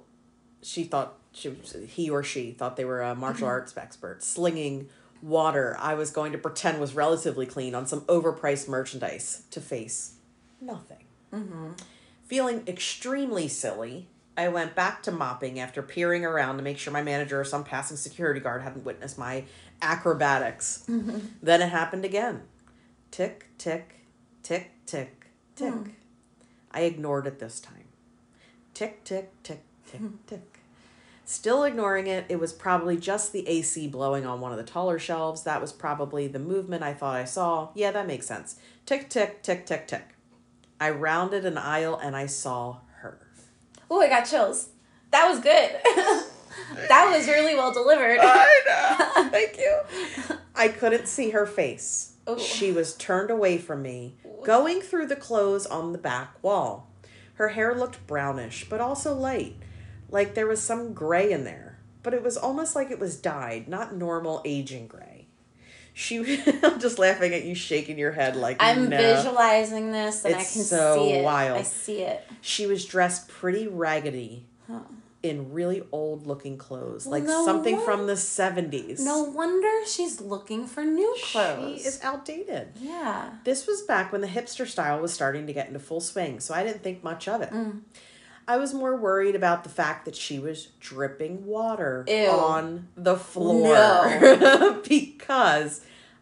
she 0.62 0.84
thought 0.84 1.16
she 1.34 1.50
he 1.88 2.10
or 2.10 2.22
she 2.24 2.52
thought 2.52 2.78
they 2.78 2.86
were 2.86 3.02
a 3.02 3.16
martial 3.16 3.48
Mm-hmm. 3.48 3.52
arts 3.62 3.76
expert 3.78 4.24
slinging 4.24 4.90
water 5.22 5.76
I 5.80 5.94
was 5.94 6.12
going 6.12 6.32
to 6.32 6.38
pretend 6.38 6.80
was 6.80 6.96
relatively 6.96 7.46
clean 7.46 7.76
on 7.76 7.88
some 7.88 8.02
overpriced 8.02 8.68
merchandise 8.68 9.44
to 9.52 9.62
face 9.62 10.16
nothing. 10.62 11.04
Mm-hmm. 11.34 11.72
Feeling 12.26 12.64
extremely 12.68 13.48
silly, 13.48 14.08
I 14.38 14.50
went 14.50 14.76
back 14.76 15.02
to 15.04 15.12
mopping 15.12 15.60
after 15.60 15.82
peering 15.82 16.24
around 16.24 16.58
to 16.58 16.64
make 16.64 16.78
sure 16.78 16.94
my 16.94 17.02
manager 17.02 17.40
or 17.40 17.46
some 17.46 17.64
passing 17.64 17.98
security 17.98 18.40
guard 18.40 18.62
hadn't 18.62 18.86
witnessed 18.86 19.18
my 19.18 19.46
acrobatics. 19.82 20.84
Mm-hmm. 20.88 21.20
Then 21.42 21.62
it 21.62 21.70
happened 21.70 22.06
again. 22.06 22.44
Tick, 23.12 23.48
tick, 23.58 24.06
tick, 24.44 24.72
tick, 24.86 25.28
tick. 25.56 25.74
Hmm. 25.74 25.90
I 26.72 26.82
ignored 26.82 27.26
it 27.26 27.40
this 27.40 27.60
time. 27.60 27.86
Tick, 28.74 29.04
tick, 29.04 29.32
tick, 29.44 29.64
tick, 29.90 30.02
tick. 30.28 30.57
Still 31.30 31.66
ignoring 31.66 32.08
it, 32.08 32.24
it 32.30 32.40
was 32.40 32.54
probably 32.54 32.96
just 32.96 33.34
the 33.34 33.46
AC 33.50 33.90
blowing 33.90 34.26
on 34.26 34.40
one 34.40 34.54
of 34.54 34.58
the 34.58 34.64
taller 34.64 34.98
shelves. 34.98 35.44
That 35.44 35.60
was 35.60 35.74
probably 35.74 36.26
the 36.30 36.40
movement 36.40 36.84
I 36.84 36.94
thought 36.94 37.18
I 37.18 37.26
saw. 37.26 37.68
Yeah, 37.76 37.92
that 37.92 38.08
makes 38.08 38.26
sense. 38.26 38.56
Tick, 38.86 39.10
tick, 39.10 39.44
tick, 39.44 39.66
tick, 39.66 39.90
tick. 39.90 40.16
I 40.80 40.90
rounded 40.90 41.44
an 41.44 41.58
aisle 41.58 42.00
and 42.02 42.16
I 42.16 42.28
saw 42.28 42.78
her. 43.02 43.20
Oh, 43.92 44.00
I 44.00 44.08
got 44.08 44.22
chills. 44.22 44.70
That 45.12 45.28
was 45.28 45.42
good. 45.42 45.76
that 46.88 47.14
was 47.14 47.28
really 47.28 47.56
well 47.56 47.74
delivered. 47.74 48.20
I 48.22 48.62
know. 48.66 49.30
Thank 49.30 49.58
you. 49.58 49.82
I 50.56 50.70
couldn't 50.70 51.10
see 51.10 51.32
her 51.32 51.46
face. 51.46 52.14
Ooh. 52.30 52.40
She 52.40 52.72
was 52.72 52.96
turned 52.96 53.32
away 53.32 53.58
from 53.58 53.82
me, 53.82 54.16
going 54.46 54.80
through 54.80 55.08
the 55.08 55.18
clothes 55.18 55.66
on 55.66 55.92
the 55.92 55.98
back 55.98 56.42
wall. 56.42 56.90
Her 57.34 57.50
hair 57.50 57.76
looked 57.76 58.08
brownish, 58.08 58.68
but 58.70 58.80
also 58.80 59.14
light, 59.14 59.58
like 60.10 60.36
there 60.36 60.48
was 60.48 60.62
some 60.62 60.94
gray 60.94 61.32
in 61.32 61.44
there. 61.44 61.80
But 62.04 62.14
it 62.14 62.24
was 62.24 62.38
almost 62.38 62.76
like 62.76 62.90
it 62.92 63.00
was 63.00 63.18
dyed, 63.18 63.68
not 63.68 63.94
normal 63.96 64.42
aging 64.46 64.88
gray. 64.88 65.28
She, 65.94 66.18
I'm 66.64 66.80
just 66.80 67.00
laughing 67.00 67.34
at 67.34 67.44
you 67.44 67.56
shaking 67.56 67.98
your 67.98 68.12
head 68.12 68.36
like 68.36 68.58
I'm 68.60 68.88
no. 68.90 68.98
visualizing 68.98 69.92
this 69.92 70.24
and 70.24 70.36
It's 70.36 70.52
I 70.52 70.54
can 70.54 70.64
so 70.64 70.96
see 70.96 71.12
it. 71.14 71.20
So 71.20 71.24
wild. 71.24 71.58
I 71.58 71.64
see 71.64 72.02
it. 72.04 72.24
She 72.42 72.68
was 72.68 72.86
dressed 72.86 73.28
pretty 73.28 73.68
raggedy 73.68 74.46
Huh. 74.70 74.80
in 75.24 75.52
really 75.54 75.82
old 75.92 76.28
looking 76.28 76.58
clothes, 76.58 77.08
like 77.08 77.24
No 77.24 77.44
something 77.46 77.80
from 77.82 78.06
the 78.06 78.14
70s. 78.14 79.00
No 79.00 79.24
wonder 79.24 79.70
she's 79.88 80.22
looking 80.22 80.68
for 80.68 80.84
new 80.86 81.16
clothes. 81.24 81.82
She 81.82 81.88
is 81.88 82.00
outdated. 82.04 82.74
yeah. 82.80 83.32
This 83.44 83.66
was 83.66 83.82
back 83.82 84.12
when 84.12 84.22
the 84.22 84.28
hipster 84.28 84.68
style 84.68 85.00
was 85.02 85.12
starting 85.14 85.48
to 85.48 85.54
get 85.54 85.68
into 85.68 85.80
full 85.80 86.00
swing, 86.02 86.40
so 86.40 86.54
I 86.54 86.64
didn't 86.64 86.84
think 86.84 87.04
much 87.04 87.28
of 87.28 87.42
it. 87.42 87.50
Mm. 87.52 87.82
I 88.48 88.58
was 88.58 88.74
more 88.74 88.96
worried 88.96 89.36
about 89.36 89.64
the 89.64 89.70
fact 89.70 90.06
that 90.06 90.16
she 90.16 90.40
was 90.40 90.68
dripping 90.80 91.46
water 91.46 92.06
Ew. 92.08 92.28
on 92.28 92.88
the 92.96 93.18
floor 93.18 94.80
because 94.88 95.82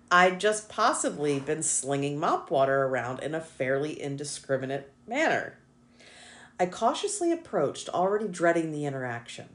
I'd 0.09 0.39
just 0.39 0.67
possibly 0.67 1.39
been 1.39 1.61
slinging 1.61 2.19
mop 2.19 2.49
water 2.49 2.83
around 2.85 3.19
in 3.19 3.35
a 3.35 3.41
fairly 3.41 4.01
indiscriminate 4.01 4.91
manner. 5.07 5.57
I 6.59 6.65
cautiously 6.65 7.31
approached, 7.31 7.89
already 7.89 8.27
dreading 8.27 8.71
the 8.71 8.85
interaction. 8.85 9.49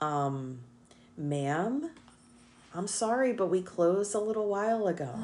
Um, 0.00 0.60
ma'am, 1.18 1.90
I'm 2.74 2.86
sorry, 2.86 3.32
but 3.32 3.48
we 3.48 3.62
closed 3.62 4.14
a 4.14 4.20
little 4.20 4.48
while 4.48 4.86
ago. 4.86 5.14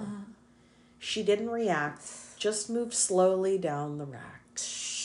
She 0.99 1.23
didn't 1.23 1.50
react, 1.50 2.02
just 2.37 2.68
moved 2.68 2.92
slowly 2.92 3.56
down 3.56 3.99
the 3.99 4.04
racks. 4.04 4.95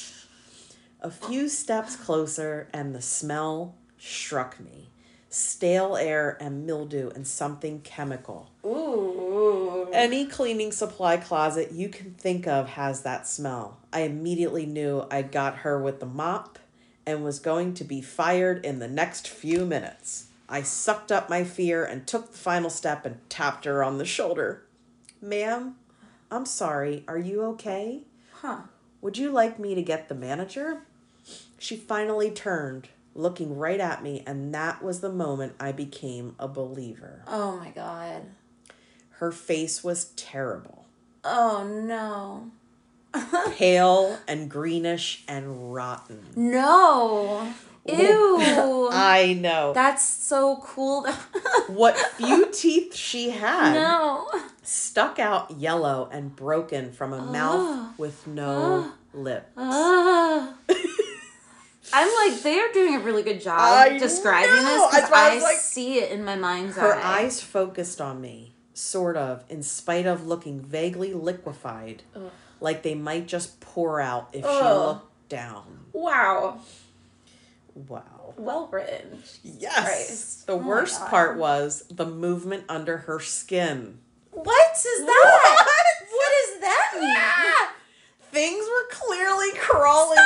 A 1.02 1.10
few 1.10 1.50
steps 1.50 1.96
closer, 1.96 2.68
and 2.72 2.94
the 2.94 3.02
smell 3.02 3.76
struck 3.98 4.60
me 4.60 4.92
stale 5.32 5.96
air 5.96 6.38
and 6.42 6.66
mildew 6.68 7.10
and 7.16 7.26
something 7.26 7.80
chemical. 7.82 8.52
Ooh. 8.66 9.90
Any 9.94 10.26
cleaning 10.26 10.72
supply 10.72 11.18
closet 11.18 11.72
you 11.72 11.88
can 11.90 12.14
think 12.14 12.48
of 12.48 12.70
has 12.70 13.02
that 13.02 13.26
smell. 13.26 13.80
I 13.94 14.02
immediately 14.02 14.66
knew 14.66 15.06
I'd 15.10 15.32
got 15.32 15.60
her 15.60 15.82
with 15.82 16.02
the 16.02 16.06
mop 16.06 16.60
and 17.06 17.24
was 17.24 17.40
going 17.40 17.74
to 17.76 17.84
be 17.84 18.02
fired 18.02 18.66
in 18.66 18.80
the 18.80 18.88
next 18.88 19.28
few 19.28 19.66
minutes. 19.66 20.28
I 20.50 20.64
sucked 20.64 21.12
up 21.12 21.30
my 21.30 21.46
fear 21.46 21.86
and 21.86 22.06
took 22.06 22.32
the 22.32 22.38
final 22.38 22.70
step 22.70 23.06
and 23.06 23.18
tapped 23.30 23.64
her 23.64 23.84
on 23.84 23.98
the 23.98 24.06
shoulder. 24.06 24.66
Ma'am, 25.22 25.76
I'm 26.30 26.46
sorry. 26.46 27.06
Are 27.08 27.18
you 27.18 27.44
okay? 27.44 28.04
Huh. 28.34 28.64
Would 29.00 29.18
you 29.18 29.32
like 29.32 29.60
me 29.60 29.76
to 29.76 29.82
get 29.82 30.10
the 30.10 30.16
manager? 30.16 30.82
She 31.58 31.78
finally 31.78 32.32
turned, 32.32 32.90
looking 33.14 33.58
right 33.58 33.80
at 33.80 34.04
me, 34.04 34.24
and 34.26 34.54
that 34.54 34.84
was 34.84 35.02
the 35.02 35.12
moment 35.12 35.54
I 35.60 35.72
became 35.72 36.36
a 36.40 36.48
believer. 36.48 37.24
Oh 37.28 37.58
my 37.58 37.70
god. 37.70 38.24
Her 39.12 39.32
face 39.32 39.84
was 39.84 40.06
terrible. 40.16 40.86
Oh 41.24 41.64
no. 41.68 42.52
pale 43.56 44.18
and 44.28 44.50
greenish 44.50 45.24
and 45.28 45.74
rotten. 45.74 46.26
No. 46.36 47.54
Ew. 47.88 48.90
I 48.92 49.38
know. 49.40 49.74
That's 49.74 50.04
so 50.04 50.58
cool. 50.64 51.06
what 51.68 51.98
few 51.98 52.48
teeth 52.52 52.96
she 52.96 53.32
had 53.32 53.74
no. 53.74 54.28
stuck 54.62 55.20
out 55.20 55.52
yellow 55.52 56.10
and 56.12 56.36
broken 56.36 56.92
from 56.92 57.14
a 57.14 57.22
mouth 57.22 57.98
with 57.98 58.28
no 58.28 58.92
lips. 59.14 59.52
Ah. 59.58 60.54
I'm 61.94 62.30
like, 62.32 62.42
they 62.44 62.60
are 62.60 62.72
doing 62.74 62.96
a 62.96 63.00
really 63.00 63.24
good 63.24 63.42
job 63.42 63.60
I 63.60 63.98
describing 63.98 64.56
know. 64.56 64.64
this 64.92 64.96
because 64.96 65.12
I 65.12 65.38
I, 65.38 65.40
like- 65.40 65.58
see 65.58 66.00
it 66.00 66.12
in 66.12 66.24
my 66.26 66.36
mind's 66.36 66.76
Her 66.78 66.94
eye. 66.94 66.98
Her 66.98 67.04
eyes 67.26 67.42
focused 67.42 68.00
on 68.02 68.22
me, 68.22 68.54
sort 68.74 69.18
of, 69.18 69.44
in 69.50 69.64
spite 69.64 70.06
of 70.06 70.26
looking 70.28 70.60
vaguely 70.62 71.14
liquefied, 71.14 72.04
like 72.60 72.84
they 72.84 72.96
might 72.96 73.28
just 73.28 73.60
pour 73.60 74.00
out 74.00 74.30
if 74.34 74.44
she 74.46 74.50
looked 74.52 75.30
down. 75.30 75.80
Wow. 75.94 76.60
Wow. 77.74 78.34
Well 78.38 78.68
written. 78.72 79.24
Yes. 79.44 79.84
Christ. 79.86 80.48
The 80.48 80.54
Oh 80.54 80.58
worst 80.58 81.06
part 81.08 81.38
was 81.38 81.86
the 81.90 82.06
movement 82.06 82.66
under 82.70 82.98
her 82.98 83.20
skin. 83.20 84.00
What 84.32 84.72
is 84.76 85.06
that? 85.06 85.66
What 86.12 86.32
does 86.46 86.62
that 86.62 87.00
mean? 87.00 87.68
Things 88.32 88.66
were 88.66 88.88
clearly 88.92 89.52
crawling 89.58 90.18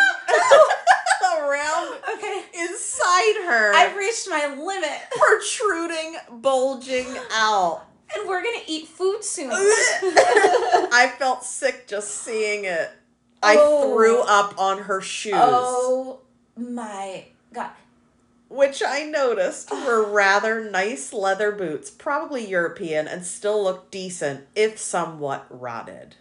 around 1.39 1.97
Okay. 2.15 2.43
inside 2.53 3.35
her, 3.45 3.73
I've 3.73 3.95
reached 3.95 4.27
my 4.29 4.55
limit. 4.57 4.99
protruding, 5.17 6.15
bulging 6.41 7.07
out. 7.31 7.83
And 8.15 8.27
we're 8.27 8.43
gonna 8.43 8.54
eat 8.67 8.87
food 8.87 9.23
soon. 9.23 9.51
I 9.53 11.13
felt 11.17 11.43
sick 11.43 11.87
just 11.87 12.09
seeing 12.11 12.65
it. 12.65 12.91
I 13.43 13.57
Oh. 13.59 13.93
threw 13.93 14.21
up 14.21 14.57
on 14.59 14.83
her 14.83 15.01
shoes, 15.01 15.33
oh 15.35 16.19
my 16.57 17.25
god. 17.53 17.71
which 18.49 18.81
I 18.85 19.03
noticed 19.03 19.71
were 19.71 20.03
rather 20.09 20.69
nice 20.69 21.13
leather 21.13 21.51
boots, 21.51 21.91
probably 21.91 22.45
European, 22.47 23.07
and 23.07 23.25
still 23.25 23.63
looked 23.63 23.91
decent, 23.91 24.47
if 24.55 24.77
somewhat 24.79 25.45
rotted. 25.49 26.15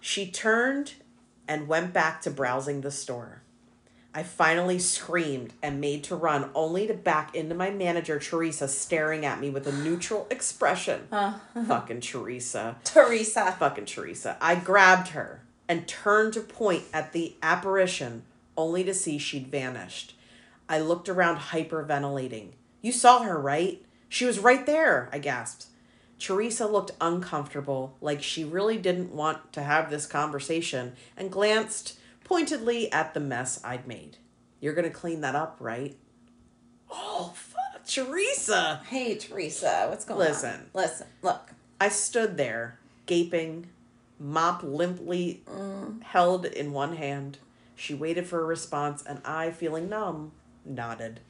She 0.00 0.30
turned 0.30 0.94
and 1.46 1.68
went 1.68 1.92
back 1.92 2.20
to 2.22 2.30
browsing 2.30 2.80
the 2.80 2.90
store. 2.90 3.42
I 4.14 4.22
finally 4.22 4.78
screamed 4.78 5.52
and 5.62 5.80
made 5.80 6.02
to 6.04 6.16
run, 6.16 6.50
only 6.54 6.86
to 6.86 6.94
back 6.94 7.34
into 7.34 7.54
my 7.54 7.70
manager, 7.70 8.18
Teresa, 8.18 8.66
staring 8.66 9.26
at 9.26 9.40
me 9.40 9.50
with 9.50 9.66
a 9.66 9.72
neutral 9.72 10.26
expression. 10.30 11.08
Uh-huh. 11.12 11.64
Fucking 11.64 12.00
Teresa. 12.00 12.76
Teresa. 12.84 13.54
Fucking 13.58 13.84
Teresa. 13.84 14.36
I 14.40 14.54
grabbed 14.54 15.08
her 15.08 15.42
and 15.68 15.86
turned 15.86 16.32
to 16.32 16.40
point 16.40 16.84
at 16.92 17.12
the 17.12 17.34
apparition, 17.42 18.22
only 18.56 18.82
to 18.84 18.94
see 18.94 19.18
she'd 19.18 19.48
vanished. 19.48 20.14
I 20.68 20.80
looked 20.80 21.08
around, 21.08 21.36
hyperventilating. 21.36 22.52
You 22.80 22.92
saw 22.92 23.22
her, 23.22 23.38
right? 23.38 23.84
She 24.08 24.24
was 24.24 24.38
right 24.38 24.64
there, 24.64 25.10
I 25.12 25.18
gasped. 25.18 25.66
Teresa 26.18 26.66
looked 26.66 26.92
uncomfortable, 27.00 27.94
like 28.00 28.22
she 28.22 28.42
really 28.42 28.78
didn't 28.78 29.14
want 29.14 29.52
to 29.52 29.62
have 29.62 29.90
this 29.90 30.06
conversation, 30.06 30.94
and 31.16 31.30
glanced 31.30 31.97
pointedly 32.28 32.92
at 32.92 33.14
the 33.14 33.20
mess 33.20 33.58
I'd 33.64 33.88
made. 33.88 34.18
You're 34.60 34.74
gonna 34.74 34.90
clean 34.90 35.22
that 35.22 35.34
up, 35.34 35.56
right? 35.60 35.96
Oh, 36.90 37.32
fuck, 37.34 37.86
Teresa! 37.86 38.82
Hey 38.86 39.16
Teresa, 39.16 39.86
what's 39.88 40.04
going 40.04 40.20
on? 40.20 40.26
Listen. 40.28 40.70
Listen. 40.74 41.06
Look. 41.22 41.50
I 41.80 41.88
stood 41.88 42.36
there, 42.36 42.78
gaping, 43.06 43.68
mop 44.18 44.62
limply 44.62 45.42
mm. 45.48 46.02
held 46.02 46.44
in 46.44 46.72
one 46.72 46.96
hand. 46.96 47.38
She 47.76 47.94
waited 47.94 48.26
for 48.26 48.40
a 48.40 48.44
response, 48.44 49.02
and 49.04 49.20
I, 49.24 49.52
feeling 49.52 49.88
numb, 49.88 50.32
nodded. 50.64 51.20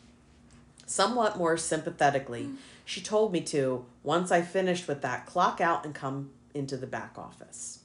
Somewhat 0.87 1.37
more 1.37 1.59
sympathetically, 1.59 2.45
mm. 2.45 2.57
she 2.87 3.03
told 3.03 3.31
me 3.33 3.43
to, 3.43 3.85
once 4.03 4.33
I 4.33 4.41
finished 4.41 4.89
with 4.89 5.03
that, 5.03 5.27
clock 5.27 5.61
out 5.61 5.85
and 5.85 5.95
come 5.95 6.31
into 6.55 6.79
the 6.79 6.87
back 6.87 7.19
office. 7.19 7.81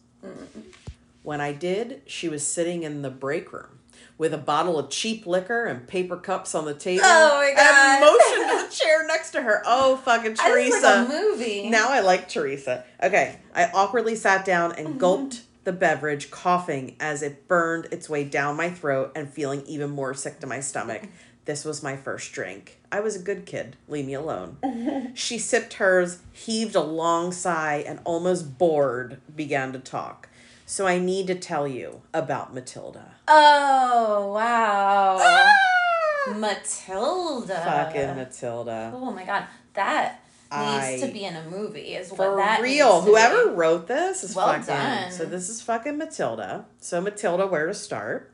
When 1.23 1.41
I 1.41 1.53
did, 1.53 2.01
she 2.05 2.29
was 2.29 2.45
sitting 2.45 2.83
in 2.83 3.01
the 3.01 3.09
break 3.09 3.51
room 3.51 3.79
with 4.17 4.33
a 4.33 4.37
bottle 4.37 4.77
of 4.77 4.89
cheap 4.89 5.25
liquor 5.25 5.65
and 5.65 5.87
paper 5.87 6.17
cups 6.17 6.53
on 6.53 6.65
the 6.65 6.73
table. 6.73 7.03
Oh 7.05 7.37
my 7.37 7.53
God. 7.55 7.65
And 7.65 8.01
motioned 8.01 8.61
to 8.61 8.67
the 8.67 8.75
chair 8.83 9.07
next 9.07 9.31
to 9.31 9.41
her. 9.41 9.63
Oh, 9.65 9.97
fucking 9.97 10.35
Teresa. 10.35 10.81
like 10.81 11.07
a 11.07 11.11
movie. 11.11 11.69
Now 11.69 11.89
I 11.89 12.01
like 12.01 12.29
Teresa. 12.29 12.83
Okay, 13.01 13.39
I 13.55 13.69
awkwardly 13.73 14.15
sat 14.15 14.45
down 14.45 14.73
and 14.73 14.89
mm-hmm. 14.89 14.97
gulped 14.97 15.41
the 15.63 15.73
beverage, 15.73 16.29
coughing 16.29 16.95
as 16.99 17.23
it 17.23 17.47
burned 17.47 17.87
its 17.91 18.09
way 18.09 18.23
down 18.23 18.57
my 18.57 18.69
throat 18.69 19.11
and 19.15 19.29
feeling 19.29 19.63
even 19.65 19.89
more 19.89 20.13
sick 20.13 20.39
to 20.41 20.47
my 20.47 20.59
stomach. 20.59 21.03
This 21.45 21.65
was 21.65 21.83
my 21.83 21.97
first 21.97 22.31
drink. 22.31 22.79
I 22.91 23.01
was 23.01 23.15
a 23.15 23.19
good 23.19 23.45
kid. 23.45 23.75
Leave 23.87 24.05
me 24.05 24.13
alone. 24.13 25.11
she 25.13 25.37
sipped 25.37 25.73
hers, 25.73 26.19
heaved 26.31 26.75
a 26.75 26.81
long 26.81 27.31
sigh, 27.31 27.83
and 27.85 27.99
almost 28.05 28.57
bored 28.57 29.19
began 29.35 29.73
to 29.73 29.79
talk. 29.79 30.29
So 30.65 30.87
I 30.87 30.97
need 30.97 31.27
to 31.27 31.35
tell 31.35 31.67
you 31.67 32.01
about 32.13 32.53
Matilda. 32.53 33.15
Oh 33.27 34.31
wow. 34.33 35.17
Ah! 35.19 36.33
Matilda. 36.35 37.61
Fucking 37.63 38.15
Matilda. 38.15 38.91
Oh 38.95 39.11
my 39.11 39.25
god. 39.25 39.45
That 39.73 40.19
needs 40.51 41.03
I- 41.03 41.07
to 41.07 41.11
be 41.13 41.25
in 41.25 41.35
a 41.35 41.43
movie 41.49 41.95
is 41.95 42.09
what 42.11 42.17
For 42.17 42.35
that 42.37 42.61
real. 42.61 42.95
needs 43.01 43.07
Whoever 43.07 43.49
be. 43.49 43.55
wrote 43.55 43.87
this 43.87 44.23
is 44.23 44.35
Well 44.35 44.47
fucking. 44.47 44.65
done. 44.65 45.11
So 45.11 45.25
this 45.25 45.49
is 45.49 45.61
fucking 45.61 45.97
Matilda. 45.97 46.65
So 46.79 47.01
Matilda, 47.01 47.45
where 47.47 47.67
to 47.67 47.73
start? 47.73 48.31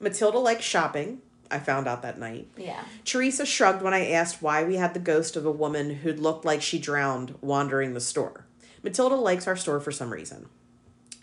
Matilda 0.00 0.38
likes 0.38 0.64
shopping. 0.64 1.20
I 1.50 1.58
found 1.58 1.86
out 1.86 2.02
that 2.02 2.18
night. 2.18 2.48
Yeah. 2.56 2.82
Teresa 3.04 3.44
shrugged 3.46 3.82
when 3.82 3.94
I 3.94 4.10
asked 4.10 4.42
why 4.42 4.64
we 4.64 4.76
had 4.76 4.94
the 4.94 5.00
ghost 5.00 5.36
of 5.36 5.44
a 5.46 5.52
woman 5.52 5.90
who'd 5.90 6.18
looked 6.18 6.44
like 6.44 6.62
she 6.62 6.78
drowned 6.78 7.36
wandering 7.42 7.94
the 7.94 8.00
store. 8.00 8.46
Matilda 8.82 9.14
likes 9.14 9.46
our 9.46 9.54
store 9.56 9.78
for 9.78 9.92
some 9.92 10.10
reason. 10.10 10.48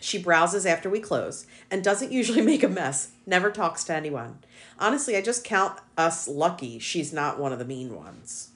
She 0.02 0.18
browses 0.18 0.66
after 0.66 0.90
we 0.90 1.00
close 1.00 1.46
and 1.70 1.84
doesn't 1.84 2.12
usually 2.12 2.42
make 2.46 2.64
a 2.64 2.68
mess, 2.68 3.12
never 3.26 3.52
talks 3.52 3.84
to 3.86 3.94
anyone. 3.94 4.40
Honestly, 4.80 5.16
I 5.16 5.22
just 5.22 5.44
count 5.44 5.80
us 5.98 6.28
lucky 6.28 6.80
she's 6.80 7.14
not 7.14 7.40
one 7.40 7.54
of 7.54 7.60
the 7.60 7.66
mean 7.66 7.96
ones. 7.96 8.50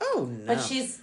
Oh 0.00 0.28
no. 0.30 0.46
But 0.46 0.60
she's 0.62 0.98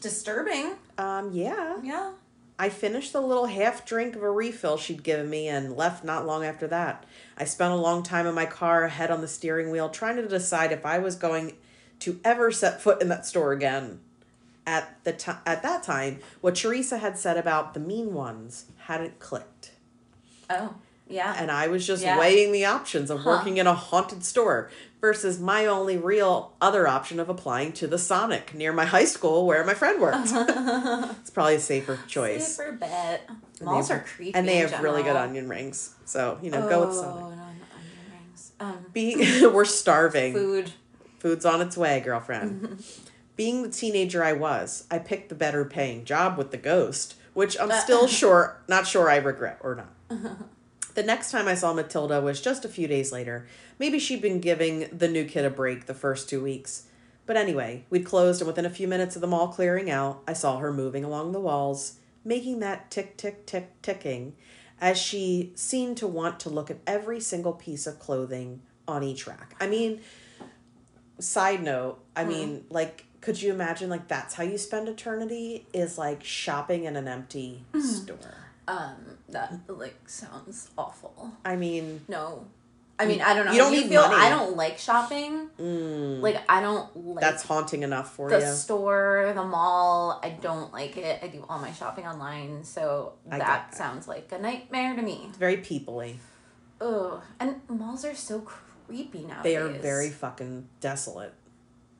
disturbing. 0.00 0.72
um 0.98 1.30
yeah. 1.32 1.78
Yeah. 1.82 2.12
I 2.58 2.68
finished 2.68 3.12
the 3.14 3.22
little 3.22 3.46
half 3.46 3.86
drink 3.86 4.14
of 4.16 4.22
a 4.22 4.30
refill 4.30 4.76
she'd 4.76 5.02
given 5.02 5.30
me 5.30 5.48
and 5.48 5.76
left 5.78 6.04
not 6.04 6.26
long 6.26 6.44
after 6.44 6.66
that. 6.66 7.06
I 7.38 7.44
spent 7.44 7.72
a 7.72 7.76
long 7.76 8.02
time 8.02 8.26
in 8.26 8.34
my 8.34 8.44
car, 8.44 8.88
head 8.88 9.10
on 9.10 9.22
the 9.22 9.28
steering 9.28 9.70
wheel, 9.70 9.88
trying 9.88 10.16
to 10.16 10.28
decide 10.28 10.70
if 10.70 10.84
I 10.84 10.98
was 10.98 11.16
going 11.16 11.54
to 12.00 12.20
ever 12.22 12.50
set 12.50 12.82
foot 12.82 13.00
in 13.00 13.08
that 13.08 13.24
store 13.24 13.52
again. 13.52 14.00
At 14.70 15.02
the 15.02 15.12
ti 15.12 15.32
at 15.46 15.62
that 15.64 15.82
time, 15.82 16.20
what 16.42 16.54
Teresa 16.54 16.98
had 16.98 17.18
said 17.18 17.36
about 17.36 17.74
the 17.74 17.80
mean 17.80 18.14
ones 18.14 18.66
hadn't 18.86 19.18
clicked. 19.18 19.72
Oh, 20.48 20.74
yeah. 21.08 21.34
And 21.36 21.50
I 21.50 21.66
was 21.66 21.84
just 21.84 22.04
Yeah. 22.04 22.16
weighing 22.20 22.52
the 22.52 22.66
options 22.66 23.10
of 23.10 23.24
working 23.24 23.56
in 23.56 23.66
a 23.66 23.74
haunted 23.74 24.24
store 24.24 24.70
versus 25.00 25.40
my 25.40 25.66
only 25.66 25.96
real 25.96 26.52
other 26.60 26.86
option 26.86 27.18
of 27.18 27.28
applying 27.28 27.72
to 27.72 27.88
the 27.88 27.98
Sonic 27.98 28.54
near 28.54 28.72
my 28.72 28.84
high 28.84 29.06
school 29.06 29.44
where 29.44 29.64
my 29.64 29.74
friend 29.74 30.00
worked. 30.00 30.28
it's 31.20 31.30
probably 31.30 31.56
a 31.56 31.60
safer 31.60 31.98
choice. 32.06 32.56
Safer 32.56 32.70
bet. 32.72 33.22
And 33.28 33.38
Malls 33.66 33.88
they- 33.88 33.94
are 33.94 34.04
creepy. 34.06 34.34
And 34.36 34.46
they 34.46 34.58
have 34.58 34.80
really 34.80 35.02
good 35.02 35.16
onion 35.16 35.48
rings. 35.48 35.94
So, 36.04 36.38
you 36.42 36.50
know, 36.52 36.68
go 36.68 36.86
with 36.86 36.96
Oh, 36.96 37.02
Sonic. 37.02 37.22
onion 37.24 37.60
rings. 38.12 38.52
Um, 38.60 38.86
Be- 38.92 39.46
we're 39.52 39.64
starving. 39.64 40.32
food. 40.32 40.72
Food's 41.18 41.44
on 41.44 41.60
its 41.60 41.76
way, 41.76 41.98
girlfriend. 42.00 42.84
Being 43.40 43.62
the 43.62 43.70
teenager 43.70 44.22
I 44.22 44.34
was, 44.34 44.84
I 44.90 44.98
picked 44.98 45.30
the 45.30 45.34
better 45.34 45.64
paying 45.64 46.04
job 46.04 46.36
with 46.36 46.50
the 46.50 46.58
ghost, 46.58 47.14
which 47.32 47.58
I'm 47.58 47.70
uh, 47.70 47.80
still 47.80 48.00
uh-huh. 48.00 48.06
sure 48.08 48.62
not 48.68 48.86
sure 48.86 49.08
I 49.08 49.16
regret 49.16 49.60
or 49.62 49.74
not. 49.74 49.94
Uh-huh. 50.10 50.34
The 50.92 51.02
next 51.02 51.30
time 51.30 51.48
I 51.48 51.54
saw 51.54 51.72
Matilda 51.72 52.20
was 52.20 52.42
just 52.42 52.66
a 52.66 52.68
few 52.68 52.86
days 52.86 53.12
later. 53.12 53.46
Maybe 53.78 53.98
she'd 53.98 54.20
been 54.20 54.40
giving 54.40 54.90
the 54.92 55.08
new 55.08 55.24
kid 55.24 55.46
a 55.46 55.48
break 55.48 55.86
the 55.86 55.94
first 55.94 56.28
two 56.28 56.42
weeks. 56.42 56.84
But 57.24 57.38
anyway, 57.38 57.86
we'd 57.88 58.04
closed, 58.04 58.42
and 58.42 58.46
within 58.46 58.66
a 58.66 58.76
few 58.78 58.86
minutes 58.86 59.14
of 59.14 59.22
the 59.22 59.26
mall 59.26 59.48
clearing 59.48 59.90
out, 59.90 60.22
I 60.28 60.34
saw 60.34 60.58
her 60.58 60.70
moving 60.70 61.02
along 61.02 61.32
the 61.32 61.40
walls, 61.40 61.94
making 62.22 62.60
that 62.60 62.90
tick, 62.90 63.16
tick, 63.16 63.46
tick, 63.46 63.80
ticking, 63.80 64.34
as 64.82 64.98
she 64.98 65.52
seemed 65.54 65.96
to 65.96 66.06
want 66.06 66.40
to 66.40 66.50
look 66.50 66.70
at 66.70 66.80
every 66.86 67.20
single 67.20 67.54
piece 67.54 67.86
of 67.86 67.98
clothing 67.98 68.60
on 68.86 69.02
each 69.02 69.26
rack. 69.26 69.56
I 69.58 69.66
mean, 69.66 70.02
side 71.18 71.62
note, 71.62 72.00
I 72.14 72.20
uh-huh. 72.20 72.30
mean, 72.30 72.64
like, 72.68 73.06
could 73.20 73.40
you 73.42 73.52
imagine, 73.52 73.90
like, 73.90 74.08
that's 74.08 74.34
how 74.34 74.42
you 74.44 74.56
spend 74.58 74.88
eternity? 74.88 75.66
Is 75.72 75.98
like 75.98 76.24
shopping 76.24 76.84
in 76.84 76.96
an 76.96 77.06
empty 77.08 77.64
store. 77.80 78.16
Um, 78.68 79.18
that 79.30 79.52
like 79.68 80.08
sounds 80.08 80.70
awful. 80.78 81.32
I 81.44 81.56
mean, 81.56 82.02
No. 82.08 82.46
I 82.98 83.06
mean, 83.06 83.22
I 83.22 83.32
don't 83.32 83.46
know. 83.46 83.52
You 83.52 83.58
don't 83.58 83.72
Do 83.72 83.80
need 83.80 83.88
feel 83.88 84.02
money. 84.02 84.14
I 84.26 84.28
don't 84.28 84.56
like 84.58 84.76
shopping. 84.76 85.48
mm, 85.58 86.20
Like 86.20 86.42
I 86.50 86.60
don't 86.60 86.94
like 87.14 87.22
that's 87.22 87.42
haunting 87.42 87.82
enough 87.82 88.12
for 88.14 88.28
the 88.28 88.40
you. 88.40 88.52
store, 88.52 89.32
the 89.34 89.42
mall. 89.42 90.20
I 90.22 90.28
don't 90.28 90.70
like 90.70 90.98
it. 90.98 91.18
I 91.22 91.28
do 91.28 91.42
all 91.48 91.58
my 91.58 91.72
shopping 91.72 92.06
online, 92.06 92.62
so 92.62 93.14
that 93.26 93.38
that. 93.38 93.74
sounds 93.74 94.06
like 94.06 94.30
a 94.32 94.38
nightmare 94.38 94.94
to 94.96 95.00
me. 95.02 95.24
It's 95.30 95.38
very 95.38 95.56
peoply. 95.56 96.16
oh 96.82 97.22
And 97.40 97.62
malls 97.70 98.04
are 98.04 98.14
so 98.14 98.40
creepy 98.40 99.22
now 99.24 99.42
They 99.42 99.56
are 99.56 99.68
very 99.68 100.10
fucking 100.10 100.68
desolate. 100.80 101.32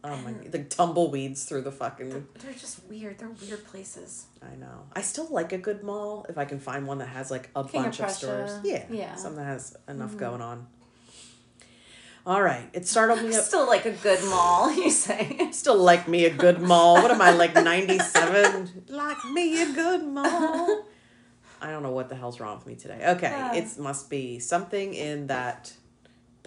Oh 0.02 0.16
my, 0.16 0.32
the 0.32 0.60
tumbleweeds 0.60 1.44
through 1.44 1.60
the 1.62 1.72
fucking. 1.72 2.26
They're 2.40 2.52
just 2.54 2.82
weird. 2.88 3.18
They're 3.18 3.28
weird 3.28 3.64
places. 3.66 4.24
I 4.42 4.54
know. 4.56 4.86
I 4.94 5.02
still 5.02 5.28
like 5.30 5.52
a 5.52 5.58
good 5.58 5.82
mall 5.82 6.24
if 6.28 6.38
I 6.38 6.46
can 6.46 6.58
find 6.58 6.86
one 6.86 6.98
that 6.98 7.08
has 7.08 7.30
like 7.30 7.50
a 7.54 7.62
King 7.64 7.82
bunch 7.82 8.00
of, 8.00 8.06
Prussia. 8.06 8.14
stores. 8.26 8.60
Yeah, 8.64 8.84
Yeah. 8.90 9.08
Mm-hmm. 9.10 9.18
Something 9.18 9.36
that 9.44 9.44
has 9.50 9.76
enough 9.88 10.16
going 10.16 10.40
on. 10.40 10.66
All 12.26 12.42
right, 12.42 12.68
it 12.72 12.86
startled 12.86 13.22
me. 13.22 13.28
Up. 13.36 13.42
Still 13.44 13.66
like 13.66 13.86
a 13.86 13.92
good 13.92 14.22
mall, 14.24 14.72
you 14.74 14.90
say. 14.90 15.48
Still 15.52 15.76
like 15.78 16.06
me 16.08 16.24
a 16.26 16.30
good 16.30 16.60
mall. 16.60 16.94
What 17.02 17.10
am 17.10 17.20
I 17.20 17.30
like 17.32 17.54
ninety 17.54 17.98
seven? 17.98 18.84
like 18.88 19.22
me 19.32 19.62
a 19.62 19.72
good 19.72 20.04
mall. 20.04 20.84
I 21.62 21.70
don't 21.70 21.82
know 21.82 21.90
what 21.92 22.08
the 22.08 22.14
hell's 22.14 22.40
wrong 22.40 22.56
with 22.56 22.66
me 22.66 22.74
today. 22.74 23.00
Okay, 23.16 23.28
Yeah. 23.28 23.54
it 23.54 23.78
must 23.78 24.08
be 24.08 24.38
something 24.38 24.94
in 24.94 25.26
that 25.26 25.72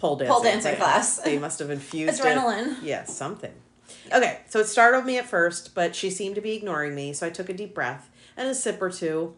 pole 0.04 0.16
dancing. 0.16 0.32
Pole 0.34 0.42
dancing 0.42 0.76
class. 0.76 1.20
They 1.24 1.38
must 1.38 1.58
have 1.60 1.70
infused. 1.70 2.20
Adrenaline. 2.22 2.76
Yeah, 2.82 3.04
something. 3.04 3.52
Okay, 4.12 4.40
so 4.48 4.58
it 4.60 4.66
startled 4.66 5.06
me 5.06 5.18
at 5.18 5.26
first, 5.26 5.74
but 5.74 5.94
she 5.96 6.10
seemed 6.10 6.34
to 6.34 6.40
be 6.40 6.52
ignoring 6.54 6.94
me, 6.94 7.12
so 7.12 7.26
I 7.26 7.30
took 7.30 7.48
a 7.48 7.54
deep 7.54 7.74
breath 7.74 8.10
and 8.36 8.48
a 8.48 8.54
sip 8.54 8.80
or 8.82 8.90
two 8.90 9.34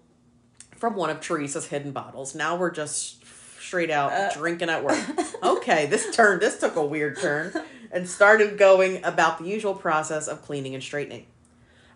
from 0.77 0.97
one 0.97 1.09
of 1.11 1.21
Teresa's 1.21 1.67
hidden 1.69 1.93
bottles. 1.93 2.35
Now 2.35 2.57
we're 2.57 2.71
just 2.73 3.25
straight 3.61 3.91
out 3.91 4.13
Uh. 4.13 4.31
drinking 4.35 4.69
at 4.71 4.85
work. 4.85 4.99
okay, 5.43 5.87
this 5.87 6.15
turned 6.15 6.41
this 6.43 6.59
took 6.59 6.77
a 6.77 6.85
weird 6.85 7.19
turn 7.19 7.53
and 7.93 8.09
started 8.09 8.59
going 8.59 9.05
about 9.05 9.39
the 9.39 9.45
usual 9.45 9.75
process 9.75 10.27
of 10.29 10.43
cleaning 10.43 10.75
and 10.75 10.83
straightening. 10.83 11.27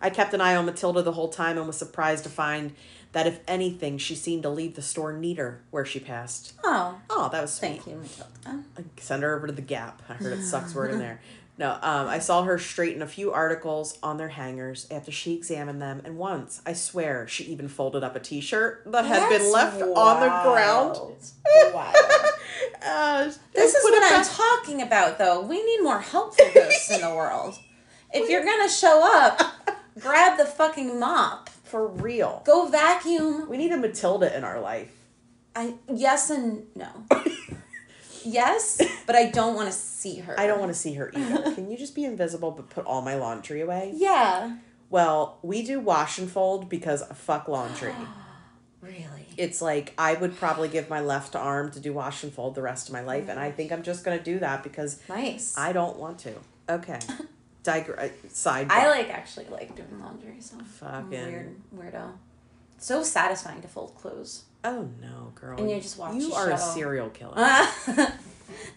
I 0.01 0.09
kept 0.09 0.33
an 0.33 0.41
eye 0.41 0.55
on 0.55 0.65
Matilda 0.65 1.01
the 1.03 1.11
whole 1.11 1.29
time 1.29 1.57
and 1.57 1.67
was 1.67 1.77
surprised 1.77 2.23
to 2.23 2.29
find 2.29 2.73
that 3.13 3.27
if 3.27 3.39
anything, 3.47 3.97
she 3.97 4.15
seemed 4.15 4.43
to 4.43 4.49
leave 4.49 4.75
the 4.75 4.81
store 4.81 5.11
neater 5.13 5.61
where 5.69 5.85
she 5.85 5.99
passed. 5.99 6.53
Oh, 6.63 6.99
Oh, 7.09 7.29
that 7.31 7.41
was 7.41 7.53
sweet. 7.53 7.81
thank 7.83 7.87
you, 7.87 7.95
Matilda. 7.95 8.63
Send 8.97 9.23
her 9.23 9.35
over 9.35 9.47
to 9.47 9.53
the 9.53 9.61
Gap. 9.61 10.01
I 10.09 10.13
heard 10.13 10.33
it 10.37 10.43
sucks 10.43 10.73
word 10.73 10.91
in 10.91 10.99
there. 11.07 11.19
No, 11.57 11.71
um, 11.81 12.07
I 12.07 12.17
saw 12.19 12.43
her 12.43 12.57
straighten 12.57 13.01
a 13.03 13.07
few 13.07 13.31
articles 13.33 13.99
on 14.01 14.17
their 14.17 14.29
hangers 14.29 14.87
after 14.89 15.11
she 15.11 15.35
examined 15.35 15.79
them, 15.81 16.01
and 16.05 16.17
once, 16.17 16.61
I 16.65 16.73
swear, 16.73 17.27
she 17.27 17.43
even 17.45 17.67
folded 17.67 18.03
up 18.03 18.15
a 18.15 18.19
T-shirt 18.19 18.83
that 18.87 19.05
had 19.05 19.29
been 19.29 19.41
That's 19.41 19.53
left 19.53 19.81
on 19.81 20.19
the 20.21 20.49
ground. 20.49 20.97
Wow. 21.73 21.93
Uh, 22.83 23.31
This 23.53 23.75
is 23.75 23.83
what 23.83 24.11
I'm 24.11 24.25
talking 24.25 24.81
about, 24.81 25.17
though. 25.19 25.41
We 25.41 25.63
need 25.63 25.81
more 25.83 25.99
helpful 25.99 26.45
ghosts 26.53 26.89
in 26.89 27.01
the 27.01 27.09
world. 27.15 27.55
If 28.11 28.27
you're 28.29 28.43
gonna 28.43 28.69
show 28.69 29.01
up, 29.03 29.39
grab 29.99 30.37
the 30.37 30.45
fucking 30.45 30.99
mop. 30.99 31.49
For 31.71 31.87
real. 31.87 32.41
Go 32.45 32.67
vacuum. 32.67 33.49
We 33.49 33.57
need 33.57 33.71
a 33.71 33.77
Matilda 33.77 34.35
in 34.37 34.43
our 34.43 34.59
life. 34.59 34.91
I 35.55 35.75
yes 35.93 36.29
and 36.29 36.65
no. 36.75 36.89
yes, 38.23 38.81
but 39.07 39.15
I 39.15 39.25
don't 39.29 39.55
want 39.55 39.67
to 39.69 39.73
see 39.73 40.17
her. 40.19 40.39
I 40.39 40.47
don't 40.47 40.59
want 40.59 40.71
to 40.71 40.77
see 40.77 40.93
her 40.95 41.11
either. 41.15 41.53
Can 41.55 41.71
you 41.71 41.77
just 41.77 41.95
be 41.95 42.03
invisible 42.05 42.51
but 42.51 42.69
put 42.69 42.85
all 42.85 43.01
my 43.01 43.15
laundry 43.15 43.61
away? 43.61 43.93
Yeah. 43.95 44.57
Well, 44.89 45.37
we 45.41 45.61
do 45.63 45.79
wash 45.79 46.17
and 46.19 46.29
fold 46.29 46.69
because 46.69 47.03
fuck 47.13 47.47
laundry. 47.47 47.93
Really. 48.81 49.27
it's 49.37 49.61
like 49.61 49.93
I 49.95 50.15
would 50.15 50.35
probably 50.37 50.67
give 50.67 50.89
my 50.89 51.01
left 51.01 51.35
arm 51.35 51.69
to 51.73 51.79
do 51.79 51.93
wash 51.93 52.23
and 52.23 52.33
fold 52.33 52.55
the 52.55 52.63
rest 52.63 52.87
of 52.89 52.93
my 52.93 53.01
life, 53.01 53.29
and 53.29 53.39
I 53.39 53.51
think 53.51 53.71
I'm 53.71 53.83
just 53.83 54.03
gonna 54.03 54.19
do 54.19 54.39
that 54.39 54.63
because 54.63 54.99
Nice. 55.07 55.55
I 55.55 55.71
don't 55.71 55.97
want 55.99 56.17
to. 56.21 56.33
Okay, 56.67 56.97
Digre- 57.63 57.99
uh, 57.99 58.09
side. 58.29 58.67
I 58.69 58.87
like 58.89 59.09
actually 59.09 59.45
like 59.51 59.75
doing 59.75 59.99
laundry, 60.01 60.37
so 60.39 60.57
Fucking- 60.79 61.09
weird 61.11 61.55
weirdo. 61.75 62.13
So 62.77 63.03
satisfying 63.03 63.61
to 63.61 63.67
fold 63.67 63.95
clothes. 63.95 64.45
Oh 64.63 64.89
no, 65.01 65.31
girl! 65.35 65.59
And 65.59 65.69
you 65.69 65.79
just 65.79 65.97
watch 65.97 66.15
You 66.15 66.33
are 66.33 66.49
a 66.51 66.57
serial 66.57 67.09
killer. 67.09 67.35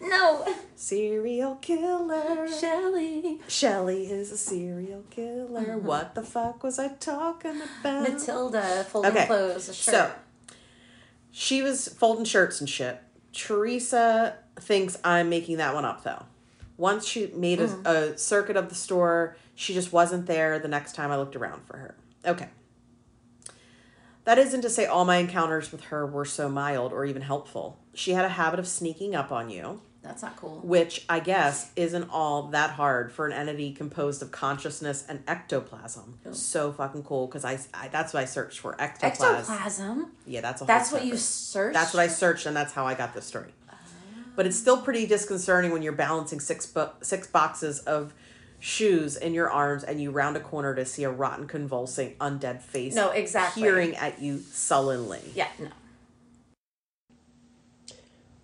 no, 0.01 0.47
serial 0.77 1.57
killer. 1.57 2.47
Shelly. 2.49 3.41
Shelly 3.49 4.07
is 4.07 4.31
a 4.33 4.37
serial 4.39 5.05
killer. 5.11 5.79
What 5.79 6.15
the 6.15 6.23
fuck 6.23 6.63
was 6.63 6.79
I 6.79 6.89
talking 6.89 7.61
about? 7.81 8.03
Matilda 8.11 8.85
folding 8.85 9.11
Okay, 9.13 9.27
clothes. 9.27 9.69
A 9.69 9.75
shirt. 9.75 9.95
So 9.95 10.13
she 11.31 11.63
was 11.63 11.89
folding 11.89 12.25
shirts 12.25 12.61
and 12.61 12.69
shit. 12.69 13.01
Teresa 13.33 14.37
thinks 14.57 14.97
I'm 15.05 15.29
making 15.29 15.57
that 15.59 15.75
one 15.75 15.85
up 15.85 16.05
though. 16.05 16.25
Once 16.77 17.07
she 17.07 17.29
made 17.29 17.61
a, 17.61 17.69
Mm. 17.69 17.87
a 17.87 18.19
circuit 18.19 18.57
of 18.57 18.69
the 18.69 18.75
store, 18.75 19.37
she 19.55 19.73
just 19.75 19.93
wasn't 19.93 20.27
there 20.27 20.59
the 20.59 20.69
next 20.69 20.95
time 20.95 21.11
I 21.11 21.17
looked 21.17 21.37
around 21.37 21.65
for 21.67 21.77
her. 21.77 21.95
Okay. 22.27 22.49
That 24.25 24.39
isn't 24.39 24.63
to 24.63 24.71
say 24.71 24.87
all 24.87 25.05
my 25.05 25.17
encounters 25.17 25.71
with 25.71 25.85
her 25.85 26.07
were 26.07 26.25
so 26.25 26.49
mild 26.49 26.93
or 26.93 27.05
even 27.05 27.23
helpful. 27.23 27.79
She 27.93 28.13
had 28.13 28.25
a 28.25 28.31
habit 28.31 28.59
of 28.59 28.67
sneaking 28.67 29.15
up 29.15 29.31
on 29.31 29.51
you, 29.51 29.83
That's 30.03 30.23
not 30.23 30.37
cool. 30.37 30.61
which 30.65 31.05
I 31.11 31.21
guess 31.21 31.71
isn't 31.77 32.09
all 32.11 32.45
that 32.49 32.71
hard 32.71 33.13
for 33.13 33.27
an 33.27 33.33
entity 33.35 33.73
composed 33.73 34.23
of 34.23 34.31
consciousness 34.33 35.05
and 35.07 35.23
ectoplasm. 35.29 36.19
Oh. 36.27 36.33
So 36.33 36.73
fucking 36.73 37.03
cool 37.05 37.27
because 37.27 37.45
I, 37.45 37.59
I 37.75 37.89
that's 37.89 38.15
what 38.15 38.21
I 38.23 38.25
searched 38.25 38.61
for 38.61 38.75
ectoplasm. 38.81 39.37
Ectoplasm. 39.37 40.13
Yeah, 40.27 40.41
that's 40.41 40.63
a 40.63 40.65
whole 40.65 40.67
That's 40.69 40.91
what 40.91 41.05
you 41.05 41.19
searched. 41.19 41.75
That's 41.75 41.93
what 41.93 42.01
I 42.01 42.07
searched, 42.09 42.47
and 42.47 42.57
that's 42.57 42.73
how 42.73 42.87
I 42.87 42.95
got 42.95 43.13
this 43.13 43.27
story. 43.27 43.53
But 44.37 44.47
it's 44.47 44.57
still 44.59 44.79
pretty 44.79 45.07
disconcerting 45.07 45.71
when 45.71 45.83
you're 45.83 45.93
balancing 45.93 46.41
six 46.41 46.67
bo- 46.67 46.93
six 47.03 47.27
boxes 47.27 47.81
of 47.81 48.13
shoes 48.59 49.17
in 49.17 49.35
your 49.35 49.51
arms, 49.51 49.85
and 49.85 50.01
you 50.01 50.11
round 50.11 50.37
a 50.37 50.41
corner 50.41 50.75
to 50.75 50.85
see 50.85 51.05
a 51.05 51.11
rotten, 51.11 51.47
convulsing, 51.47 52.15
undead 52.21 52.63
face. 52.63 52.95
No, 52.95 53.11
exactly. 53.11 53.63
Peering 53.63 53.95
at 53.97 54.21
you 54.21 54.39
sullenly. 54.39 55.21
Yeah. 55.35 55.49
No. 55.59 55.69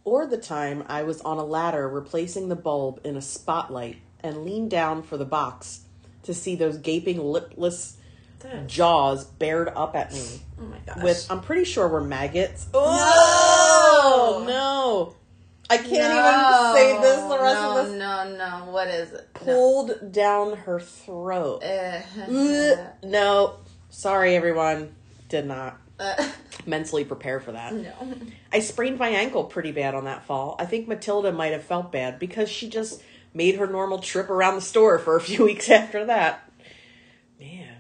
Or 0.04 0.26
the 0.26 0.38
time 0.38 0.84
I 0.88 1.02
was 1.02 1.20
on 1.22 1.38
a 1.38 1.44
ladder 1.44 1.88
replacing 1.88 2.48
the 2.48 2.56
bulb 2.56 3.00
in 3.04 3.16
a 3.16 3.22
spotlight 3.22 3.96
and 4.20 4.44
leaned 4.44 4.70
down 4.70 5.02
for 5.02 5.16
the 5.16 5.24
box 5.24 5.80
to 6.22 6.34
see 6.34 6.54
those 6.54 6.76
gaping, 6.78 7.18
lipless 7.18 7.96
jaws 8.66 9.24
bared 9.24 9.68
up 9.68 9.94
at 9.94 10.12
me. 10.12 10.40
Oh 10.58 10.64
my 10.64 10.78
gosh. 10.86 11.02
With, 11.02 11.26
I'm 11.30 11.40
pretty 11.40 11.64
sure 11.64 11.86
were 11.88 12.00
maggots. 12.02 12.66
No! 12.72 12.80
Oh, 12.82 14.44
no. 14.46 15.14
I 15.70 15.76
can't 15.76 15.90
even 15.92 16.74
say 16.74 17.00
this 17.00 17.20
the 17.22 17.38
rest 17.40 17.60
no, 17.62 17.78
of 17.78 17.86
this. 17.86 17.98
No, 17.98 18.36
no, 18.36 18.72
What 18.72 18.88
is 18.88 19.12
it? 19.12 19.32
Pulled 19.34 20.12
down 20.12 20.56
her 20.56 20.80
throat. 20.80 21.62
Uh, 21.62 22.00
no. 23.04 23.56
Sorry, 23.88 24.34
everyone. 24.36 24.94
Did 25.28 25.46
not 25.46 25.78
Uh, 26.00 26.28
mentally 26.66 27.04
prepare 27.04 27.38
for 27.40 27.52
that. 27.52 27.72
no. 27.72 27.92
I 28.52 28.58
sprained 28.60 28.98
my 28.98 29.08
ankle 29.10 29.44
pretty 29.44 29.70
bad 29.70 29.94
on 29.94 30.04
that 30.06 30.24
fall. 30.24 30.56
I 30.58 30.66
think 30.66 30.88
Matilda 30.88 31.30
might 31.32 31.52
have 31.52 31.62
felt 31.62 31.92
bad 31.92 32.18
because 32.18 32.48
she 32.48 32.68
just 32.68 33.00
made 33.32 33.54
her 33.56 33.66
normal 33.68 34.00
trip 34.00 34.28
around 34.28 34.56
the 34.56 34.60
store 34.60 34.98
for 34.98 35.14
a 35.16 35.20
few 35.20 35.44
weeks 35.50 35.70
after 35.70 36.04
that. 36.06 36.50
Man, 37.38 37.76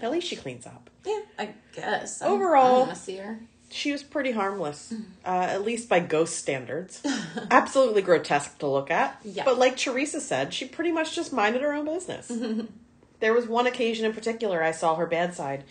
at 0.00 0.10
least 0.10 0.26
she 0.28 0.36
cleans 0.36 0.66
up. 0.66 0.88
Yeah, 1.04 1.20
I 1.38 1.50
guess. 1.74 2.22
Overall- 2.22 2.80
I'm 2.80 2.86
gonna 2.86 2.96
see 2.96 3.16
her. 3.18 3.38
She 3.74 3.90
was 3.90 4.04
pretty 4.04 4.30
harmless, 4.30 4.94
uh, 5.26 5.28
at 5.28 5.64
least 5.64 5.88
by 5.88 5.98
ghost 5.98 6.36
standards. 6.36 7.02
Absolutely 7.50 8.02
grotesque 8.02 8.56
to 8.60 8.68
look 8.68 8.88
at. 8.88 9.20
Yeah. 9.24 9.42
But 9.44 9.58
like 9.58 9.76
Teresa 9.76 10.20
said, 10.20 10.54
she 10.54 10.64
pretty 10.64 10.92
much 10.92 11.12
just 11.16 11.32
minded 11.32 11.60
her 11.60 11.74
own 11.74 11.84
business. 11.84 12.30
there 13.18 13.34
was 13.34 13.48
one 13.48 13.66
occasion 13.66 14.06
in 14.06 14.12
particular 14.12 14.62
I 14.62 14.70
saw 14.70 14.94
her 14.94 15.06
bad 15.06 15.34
side, 15.34 15.64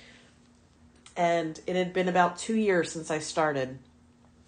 and 1.16 1.58
it 1.66 1.78
had 1.78 1.94
been 1.94 2.10
about 2.10 2.38
two 2.38 2.56
years 2.58 2.92
since 2.92 3.10
I 3.10 3.20
started, 3.20 3.80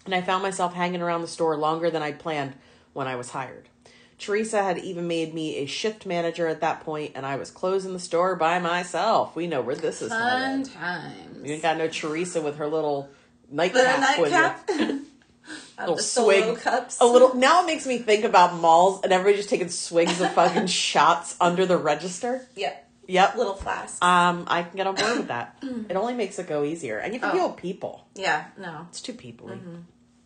and 0.04 0.14
I 0.14 0.20
found 0.20 0.42
myself 0.42 0.74
hanging 0.74 1.00
around 1.00 1.22
the 1.22 1.26
store 1.26 1.56
longer 1.56 1.88
than 1.90 2.02
I'd 2.02 2.18
planned 2.18 2.52
when 2.92 3.06
I 3.06 3.16
was 3.16 3.30
hired. 3.30 3.70
Teresa 4.18 4.62
had 4.62 4.76
even 4.76 5.08
made 5.08 5.32
me 5.32 5.56
a 5.56 5.66
shift 5.66 6.04
manager 6.04 6.46
at 6.46 6.60
that 6.60 6.80
point, 6.80 7.12
and 7.14 7.24
I 7.24 7.36
was 7.36 7.50
closing 7.50 7.94
the 7.94 8.00
store 8.00 8.36
by 8.36 8.58
myself. 8.58 9.34
We 9.34 9.46
know 9.46 9.62
where 9.62 9.76
this 9.76 10.02
is 10.02 10.10
Fun 10.10 10.58
headed. 10.58 10.72
times. 10.74 11.38
You 11.42 11.54
ain't 11.54 11.62
got 11.62 11.78
no 11.78 11.88
Teresa 11.88 12.42
with 12.42 12.56
her 12.58 12.66
little 12.66 13.08
nightcap. 13.50 14.00
nightcap. 14.18 14.68
Little 15.78 15.98
swig. 15.98 16.58
cups. 16.58 16.98
A 17.00 17.04
little. 17.06 17.34
Now 17.36 17.62
it 17.62 17.66
makes 17.66 17.86
me 17.86 17.98
think 17.98 18.24
about 18.24 18.54
malls 18.54 19.02
and 19.04 19.12
everybody 19.12 19.36
just 19.36 19.50
taking 19.50 19.68
swigs 19.68 20.20
of 20.20 20.32
fucking 20.32 20.66
shots 20.68 21.36
under 21.40 21.66
the 21.66 21.76
register. 21.76 22.46
Yeah. 22.56 22.74
Yep. 23.08 23.36
Little 23.36 23.54
flask. 23.54 24.02
Um, 24.02 24.44
I 24.48 24.62
can 24.64 24.76
get 24.76 24.86
on 24.88 24.94
board 24.96 25.18
with 25.18 25.28
that. 25.28 25.58
it 25.62 25.94
only 25.94 26.14
makes 26.14 26.38
it 26.40 26.48
go 26.48 26.64
easier, 26.64 26.98
and 26.98 27.14
you 27.14 27.20
can 27.20 27.30
Oh. 27.30 27.32
feel 27.34 27.50
people. 27.52 28.08
yeah. 28.14 28.46
No. 28.58 28.86
It's 28.88 29.00
too 29.00 29.12
people. 29.12 29.50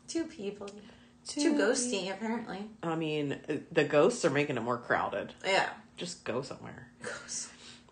Two 0.08 0.24
people. 0.24 0.68
Too 1.26 1.52
ghosty, 1.54 2.10
apparently. 2.10 2.64
I 2.82 2.94
mean, 2.96 3.38
uh, 3.48 3.56
the 3.70 3.84
ghosts 3.84 4.24
are 4.24 4.30
making 4.30 4.56
it 4.56 4.62
more 4.62 4.78
crowded. 4.78 5.34
Yeah. 5.44 5.68
Just 5.98 6.24
go 6.24 6.40
somewhere. 6.42 6.88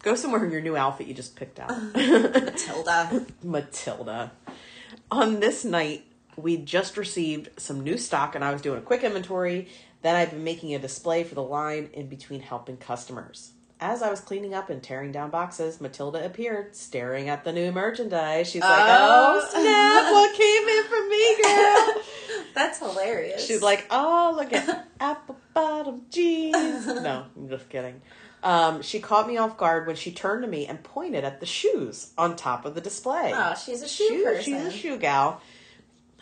Go 0.03 0.15
somewhere 0.15 0.45
in 0.45 0.51
your 0.51 0.63
new 0.63 0.77
outfit 0.77 1.07
you 1.09 1.13
just 1.15 1.37
picked 1.37 1.61
out. 1.61 1.71
Matilda. 1.95 3.27
Matilda. 3.43 4.33
On 5.11 5.41
this 5.41 5.65
night, 5.65 6.05
we 6.37 6.57
just 6.57 6.97
received 6.97 7.49
some 7.61 7.81
new 7.83 7.99
stock 7.99 8.35
and 8.35 8.45
I 8.45 8.53
was 8.53 8.63
doing 8.63 8.79
a 8.79 8.83
quick 8.83 9.03
inventory. 9.03 9.69
Then 10.03 10.15
I've 10.15 10.31
been 10.31 10.45
making 10.45 10.75
a 10.75 10.79
display 10.79 11.25
for 11.25 11.35
the 11.35 11.43
line 11.43 11.91
in 11.93 12.07
between 12.07 12.41
helping 12.41 12.77
customers. 12.77 13.53
As 13.81 14.03
I 14.03 14.11
was 14.11 14.21
cleaning 14.21 14.55
up 14.55 14.71
and 14.71 14.83
tearing 14.83 15.13
down 15.13 15.31
boxes, 15.31 15.81
Matilda 15.81 16.25
appeared, 16.25 16.75
staring 16.75 17.29
at 17.29 17.45
the 17.45 17.53
new 17.53 17.71
merchandise. 17.71 18.49
She's 18.51 18.63
like, 18.63 18.71
Oh. 18.73 19.41
Oh, 19.41 19.49
snap, 19.51 20.13
what 20.13 20.35
came 20.37 20.69
in 20.69 20.85
for 20.89 21.09
me, 21.09 21.43
girl? 21.43 22.45
That's 22.55 22.79
hilarious. 22.81 23.45
She's 23.47 23.63
like, 23.63 23.87
Oh, 23.91 24.35
look 24.37 24.53
at 24.53 24.89
apple 25.01 25.38
bottom 25.59 26.03
jeans. 26.11 26.87
No, 26.87 27.25
I'm 27.37 27.49
just 27.49 27.69
kidding. 27.69 28.01
Um, 28.43 28.83
she 28.83 29.01
caught 29.01 29.27
me 29.27 29.37
off 29.37 29.57
guard 29.57 29.87
when 29.87 29.97
she 29.97 30.13
turned 30.13 30.43
to 30.43 30.49
me 30.49 30.67
and 30.67 30.83
pointed 30.83 31.25
at 31.25 31.41
the 31.41 31.47
shoes 31.47 32.13
on 32.17 32.37
top 32.37 32.65
of 32.65 32.75
the 32.75 32.81
display. 32.81 33.33
Oh, 33.35 33.55
she's 33.55 33.83
a 33.83 33.89
shoe, 33.89 34.23
person. 34.25 34.43
She's 34.45 34.65
a 34.65 34.71
shoe 34.71 34.97
gal. 34.99 35.41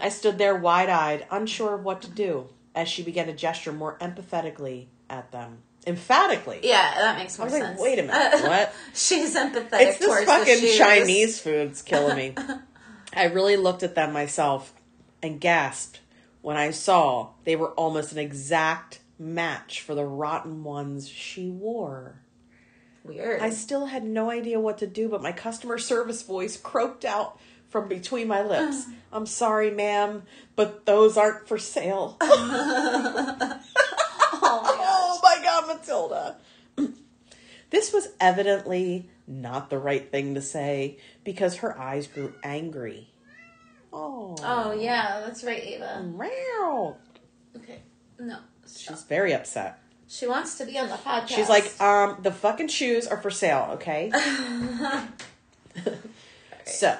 I 0.00 0.08
stood 0.08 0.38
there 0.38 0.56
wide 0.56 0.88
eyed, 0.88 1.26
unsure 1.30 1.74
of 1.74 1.84
what 1.84 2.02
to 2.02 2.10
do, 2.10 2.48
as 2.74 2.88
she 2.88 3.02
began 3.02 3.26
to 3.26 3.32
gesture 3.34 3.72
more 3.72 3.98
empathetically 3.98 4.86
at 5.10 5.30
them. 5.32 5.58
Emphatically. 5.86 6.60
Yeah, 6.62 6.94
that 6.96 7.18
makes 7.18 7.38
I 7.38 7.42
more 7.44 7.52
was 7.52 7.60
like, 7.60 7.62
sense. 7.68 7.80
wait 7.80 7.98
a 7.98 8.02
minute, 8.02 8.42
what? 8.48 8.74
She's 8.94 9.36
empathetic 9.36 9.72
It's 9.72 9.98
this 9.98 10.24
fucking. 10.24 10.78
Chinese 10.78 11.38
food's 11.40 11.82
killing 11.82 12.16
me. 12.16 12.34
I 13.14 13.24
really 13.26 13.56
looked 13.56 13.82
at 13.82 13.94
them 13.94 14.12
myself 14.12 14.72
and 15.22 15.40
gasped 15.40 16.00
when 16.42 16.56
I 16.56 16.70
saw 16.70 17.30
they 17.44 17.56
were 17.56 17.70
almost 17.72 18.12
an 18.12 18.18
exact 18.18 19.00
match 19.18 19.80
for 19.80 19.94
the 19.94 20.04
rotten 20.04 20.64
ones 20.64 21.08
she 21.08 21.50
wore. 21.50 22.20
Weird. 23.04 23.40
I 23.40 23.50
still 23.50 23.86
had 23.86 24.04
no 24.04 24.30
idea 24.30 24.58
what 24.58 24.78
to 24.78 24.86
do, 24.86 25.08
but 25.08 25.22
my 25.22 25.32
customer 25.32 25.78
service 25.78 26.22
voice 26.22 26.56
croaked 26.56 27.04
out 27.04 27.38
from 27.68 27.88
between 27.88 28.28
my 28.28 28.42
lips. 28.42 28.86
I'm 29.12 29.26
sorry, 29.26 29.70
ma'am, 29.70 30.24
but 30.56 30.86
those 30.86 31.16
aren't 31.16 31.48
for 31.48 31.58
sale. 31.58 32.16
Oh, 34.48 34.62
oh 34.64 35.20
my 35.22 35.42
god, 35.42 35.66
Matilda. 35.66 36.36
This 37.70 37.92
was 37.92 38.08
evidently 38.20 39.08
not 39.26 39.70
the 39.70 39.78
right 39.78 40.08
thing 40.10 40.34
to 40.34 40.40
say 40.40 40.98
because 41.24 41.56
her 41.56 41.76
eyes 41.76 42.06
grew 42.06 42.32
angry. 42.44 43.08
Oh. 43.92 44.36
oh 44.40 44.72
yeah, 44.72 45.20
that's 45.26 45.42
right, 45.42 45.60
Ava. 45.62 46.04
Meow. 46.04 46.96
Okay. 47.56 47.80
No. 48.20 48.38
She's 48.74 49.02
very 49.04 49.32
upset. 49.32 49.78
She 50.08 50.26
wants 50.26 50.56
to 50.58 50.64
be 50.64 50.78
on 50.78 50.88
the 50.88 50.94
podcast. 50.94 51.28
She's 51.28 51.48
like, 51.48 51.80
um, 51.80 52.18
the 52.22 52.30
fucking 52.30 52.68
shoes 52.68 53.06
are 53.06 53.16
for 53.16 53.30
sale, 53.30 53.70
okay? 53.72 54.12
so, 56.64 56.96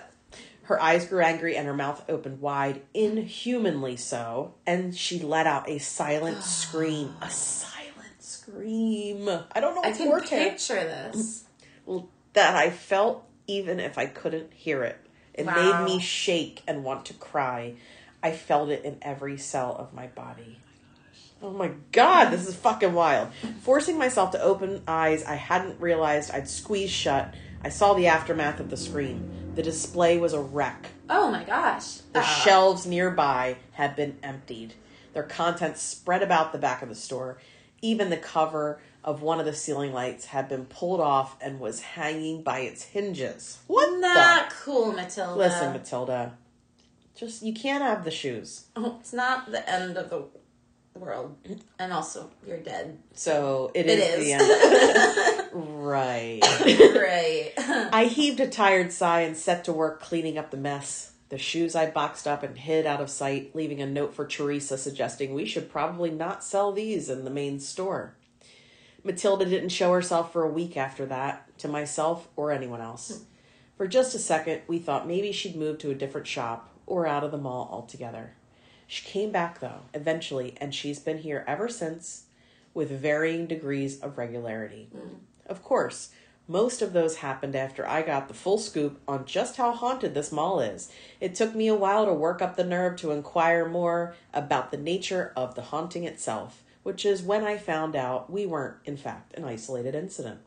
her 0.65 0.81
eyes 0.83 1.07
grew 1.07 1.21
angry 1.21 1.57
and 1.57 1.67
her 1.67 1.75
mouth 1.75 2.05
opened 2.09 2.41
wide, 2.41 2.83
inhumanly 2.95 3.97
so, 3.97 4.55
and 4.67 4.97
she 4.97 5.21
let 5.21 5.47
out 5.47 5.69
a 5.69 5.79
silent 5.79 6.43
scream. 6.43 7.15
A 7.23 7.31
silent 7.31 8.21
scream. 8.21 9.29
I 9.53 9.61
don't 9.61 9.75
know 9.75 9.83
I 9.83 9.89
what's 9.89 9.99
can 9.99 10.09
more 10.09 10.21
picture 10.21 10.75
this. 10.75 11.45
that 12.33 12.57
I 12.57 12.71
felt 12.71 13.25
even 13.47 13.79
if 13.81 13.97
I 13.99 14.07
couldn't 14.07 14.53
hear 14.53 14.83
it. 14.83 14.99
It 15.35 15.47
Wow. 15.47 15.85
made 15.85 15.95
me 15.95 16.01
shake 16.01 16.63
and 16.67 16.83
want 16.83 17.07
to 17.07 17.15
cry. 17.15 17.75
I 18.23 18.33
felt 18.33 18.71
it 18.71 18.85
in 18.85 18.99
every 19.03 19.37
cell 19.39 19.77
of 19.79 19.93
my 19.93 20.07
body. 20.09 20.59
Oh 21.43 21.51
my 21.51 21.71
god, 21.93 22.31
this 22.31 22.47
is 22.49 22.57
fucking 22.57 22.95
wild. 22.95 23.29
Forcing 23.63 23.99
myself 23.99 24.31
to 24.33 24.43
open 24.43 24.83
eyes 24.89 25.23
I 25.25 25.35
hadn't 25.35 25.81
realized 25.81 26.31
I'd 26.31 26.49
squeezed 26.49 26.93
shut, 26.93 27.35
I 27.63 27.69
saw 27.69 27.95
the 27.95 28.07
aftermath 28.07 28.59
of 28.61 28.71
the 28.71 28.77
scream. 28.77 29.31
The 29.55 29.63
display 29.63 30.19
was 30.19 30.33
a 30.33 30.41
wreck. 30.41 30.87
Oh 31.09 31.31
my 31.31 31.45
gosh. 31.45 31.97
The 32.13 32.21
Uh, 32.21 32.23
shelves 32.23 32.87
nearby 32.87 33.57
had 33.73 33.97
been 33.97 34.19
emptied. 34.23 34.75
Their 35.13 35.23
contents 35.23 35.83
spread 35.83 36.23
about 36.23 36.53
the 36.53 36.59
back 36.59 36.83
of 36.83 36.89
the 36.89 36.95
store. 36.95 37.39
Even 37.83 38.11
the 38.11 38.17
cover 38.17 38.81
of 39.05 39.23
one 39.23 39.39
of 39.39 39.47
the 39.47 39.55
ceiling 39.55 39.93
lights 39.93 40.27
had 40.27 40.49
been 40.49 40.65
pulled 40.67 41.01
off 41.01 41.37
and 41.41 41.61
was 41.61 41.81
hanging 41.81 42.43
by 42.43 42.61
its 42.61 42.83
hinges. 42.83 43.59
What 43.67 43.99
Not 44.01 44.51
cool, 44.51 44.93
Matilda. 44.93 45.39
Listen, 45.39 45.73
Matilda. 45.73 46.33
Just 47.15 47.43
you 47.43 47.55
can't 47.55 47.83
have 47.83 48.05
the 48.05 48.11
shoes. 48.11 48.67
Oh, 48.75 48.97
it's 49.01 49.13
not 49.13 49.51
the 49.51 49.69
end 49.71 49.97
of 49.97 50.11
the 50.11 50.25
world, 50.97 51.37
and 51.79 51.93
also 51.93 52.31
you're 52.47 52.59
dead. 52.59 52.99
So 53.15 53.71
it 53.75 53.87
It 53.87 53.99
is, 53.99 54.19
is. 54.19 54.25
the 54.25 54.33
end. 54.33 55.51
right. 55.53 56.41
right. 56.95 57.53
I 57.93 58.05
heaved 58.05 58.41
a 58.41 58.49
tired 58.49 58.93
sigh 58.93 59.21
and 59.23 59.37
set 59.37 59.65
to 59.65 59.73
work 59.73 60.01
cleaning 60.01 60.39
up 60.39 60.51
the 60.51 60.57
mess. 60.57 61.13
The 61.29 61.39
shoes 61.39 61.75
I 61.75 61.91
boxed 61.91 62.29
up 62.29 62.43
and 62.45 62.57
hid 62.57 62.87
out 62.87 63.01
of 63.01 63.11
sight, 63.11 63.51
leaving 63.55 63.83
a 63.83 63.87
note 63.87 64.15
for 64.15 64.25
Teresa 64.27 64.79
suggesting 64.79 65.35
we 65.35 65.45
should 65.45 65.71
probably 65.71 66.11
not 66.11 66.45
sell 66.45 66.71
these 66.73 67.11
in 67.11 67.25
the 67.25 67.31
main 67.31 67.59
store. 67.59 68.15
Matilda 69.03 69.45
didn't 69.45 69.71
show 69.71 69.93
herself 69.93 70.33
for 70.33 70.45
a 70.45 70.51
week 70.51 70.77
after 70.77 71.05
that, 71.07 71.57
to 71.59 71.69
myself 71.69 72.29
or 72.37 72.53
anyone 72.53 72.81
else. 72.81 73.25
For 73.77 73.87
just 73.89 74.15
a 74.15 74.19
second, 74.21 74.63
we 74.69 74.79
thought 74.79 75.07
maybe 75.09 75.33
she'd 75.33 75.57
moved 75.57 75.81
to 75.81 75.91
a 75.91 75.95
different 75.97 76.27
shop 76.29 76.71
or 76.87 77.07
out 77.09 77.25
of 77.25 77.33
the 77.33 77.39
mall 77.39 77.69
altogether. 77.73 78.36
She 78.87 79.05
came 79.05 79.31
back, 79.31 79.61
though, 79.61 79.81
eventually, 79.95 80.55
and 80.61 80.75
she's 80.75 80.99
been 80.99 81.19
here 81.19 81.45
ever 81.47 81.69
since 81.69 82.25
with 82.73 82.91
varying 82.91 83.47
degrees 83.47 84.01
of 84.01 84.19
regularity. 84.19 84.89
Mm. 84.95 85.17
Of 85.47 85.63
course, 85.63 86.11
most 86.49 86.83
of 86.83 86.93
those 86.93 87.17
happened 87.17 87.57
after 87.57 87.87
I 87.87 88.03
got 88.03 88.29
the 88.29 88.35
full 88.35 88.59
scoop 88.59 89.01
on 89.09 89.25
just 89.25 89.57
how 89.57 89.73
haunted 89.73 90.15
this 90.15 90.31
mall 90.31 90.61
is. 90.61 90.91
It 91.21 91.35
took 91.35 91.55
me 91.55 91.67
a 91.67 91.75
while 91.75 92.07
to 92.07 92.13
work 92.13 92.41
up 92.41 92.57
the 92.57 92.65
nerve 92.65 92.97
to 92.97 93.11
inquire 93.11 93.69
more 93.69 94.15
about 94.33 94.71
the 94.71 94.77
nature 94.77 95.33
of 95.37 95.55
the 95.55 95.63
haunting 95.63 96.05
itself, 96.05 96.63
which 96.85 97.05
is 97.05 97.23
when 97.23 97.43
I 97.43 97.57
found 97.57 97.97
out 97.97 98.31
we 98.31 98.47
weren't, 98.47 98.77
in 98.85 98.97
fact, 98.97 99.35
an 99.35 99.45
isolated 99.45 99.95
incident. 99.97 100.41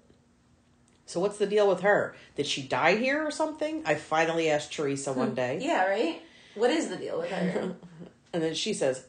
So, 1.06 1.20
what's 1.20 1.40
the 1.40 1.48
deal 1.48 1.68
with 1.68 1.82
her? 1.82 2.16
Did 2.36 2.46
she 2.46 2.62
die 2.62 2.96
here 2.96 3.26
or 3.26 3.32
something? 3.32 3.82
I 3.86 3.96
finally 3.96 4.50
asked 4.50 4.72
Teresa 4.72 5.12
one 5.12 5.30
hmm. 5.30 5.36
day. 5.36 5.60
yeah, 5.60 5.86
right? 5.86 6.22
What 6.56 6.70
is 6.70 6.88
the 6.88 6.98
deal 6.98 7.20
with 7.20 7.32
her? 7.32 7.76
And 8.34 8.44
then 8.44 8.54
she 8.54 8.74
says, 8.74 9.06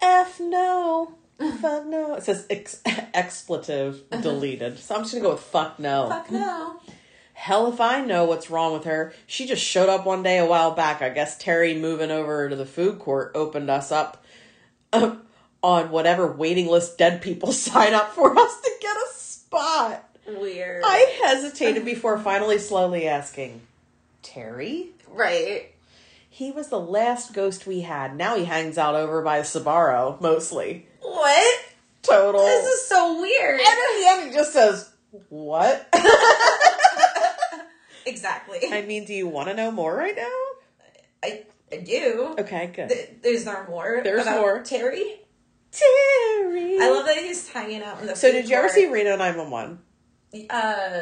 F 0.00 0.40
no. 0.40 1.14
Fuck 1.60 1.86
no. 1.86 2.14
It 2.14 2.24
says 2.24 2.46
ex- 2.50 2.82
expletive 3.14 4.02
deleted. 4.10 4.78
So 4.78 4.94
I'm 4.96 5.02
just 5.02 5.12
going 5.12 5.22
to 5.22 5.28
go 5.28 5.34
with 5.34 5.42
fuck 5.42 5.78
no. 5.78 6.08
Fuck 6.08 6.30
no. 6.32 6.80
Hell 7.34 7.72
if 7.72 7.80
I 7.80 8.04
know 8.04 8.24
what's 8.24 8.50
wrong 8.50 8.72
with 8.72 8.84
her. 8.84 9.14
She 9.26 9.46
just 9.46 9.62
showed 9.62 9.88
up 9.88 10.04
one 10.04 10.24
day 10.24 10.38
a 10.38 10.46
while 10.46 10.72
back. 10.72 11.00
I 11.00 11.10
guess 11.10 11.38
Terry 11.38 11.78
moving 11.78 12.10
over 12.10 12.48
to 12.48 12.56
the 12.56 12.66
food 12.66 12.98
court 12.98 13.30
opened 13.36 13.70
us 13.70 13.92
up 13.92 14.24
uh, 14.92 15.14
on 15.62 15.90
whatever 15.90 16.26
waiting 16.32 16.66
list 16.66 16.98
dead 16.98 17.22
people 17.22 17.52
sign 17.52 17.94
up 17.94 18.12
for 18.12 18.36
us 18.36 18.60
to 18.60 18.70
get 18.80 18.96
a 18.96 19.12
spot. 19.14 20.04
Weird. 20.26 20.82
I 20.84 21.20
hesitated 21.22 21.84
before 21.84 22.18
finally 22.18 22.58
slowly 22.58 23.06
asking, 23.06 23.60
Terry? 24.22 24.88
Right. 25.08 25.72
He 26.28 26.50
was 26.52 26.68
the 26.68 26.78
last 26.80 27.32
ghost 27.32 27.66
we 27.66 27.80
had. 27.80 28.16
Now 28.16 28.36
he 28.36 28.44
hangs 28.44 28.78
out 28.78 28.94
over 28.94 29.22
by 29.22 29.40
Sbarro, 29.40 30.20
mostly. 30.20 30.86
What? 31.00 31.60
Total. 32.02 32.44
This 32.44 32.66
is 32.66 32.86
so 32.86 33.20
weird. 33.20 33.60
and 33.60 33.68
at 33.68 33.74
the 33.98 34.06
end, 34.08 34.30
he 34.30 34.36
just 34.36 34.52
says, 34.52 34.90
What? 35.28 35.88
Exactly. 38.06 38.60
I 38.72 38.82
mean, 38.82 39.04
do 39.04 39.12
you 39.12 39.28
want 39.28 39.48
to 39.48 39.54
know 39.54 39.70
more 39.70 39.94
right 39.94 40.16
now? 40.16 40.30
I, 41.22 41.44
I 41.70 41.76
do. 41.76 42.36
Okay, 42.38 42.72
good. 42.74 42.88
Th- 42.88 43.10
There's 43.22 43.44
there 43.44 43.66
more. 43.68 44.00
There's 44.02 44.24
more. 44.24 44.62
Terry. 44.62 45.20
Terry. 45.70 46.78
I 46.80 46.90
love 46.90 47.04
that 47.04 47.18
he's 47.18 47.46
hanging 47.50 47.82
out 47.82 48.00
in 48.00 48.06
the. 48.06 48.16
So, 48.16 48.32
did 48.32 48.48
you 48.48 48.56
ever 48.56 48.70
see 48.70 48.86
Reno 48.86 49.16
911? 49.16 49.78
Uh, 50.48 51.00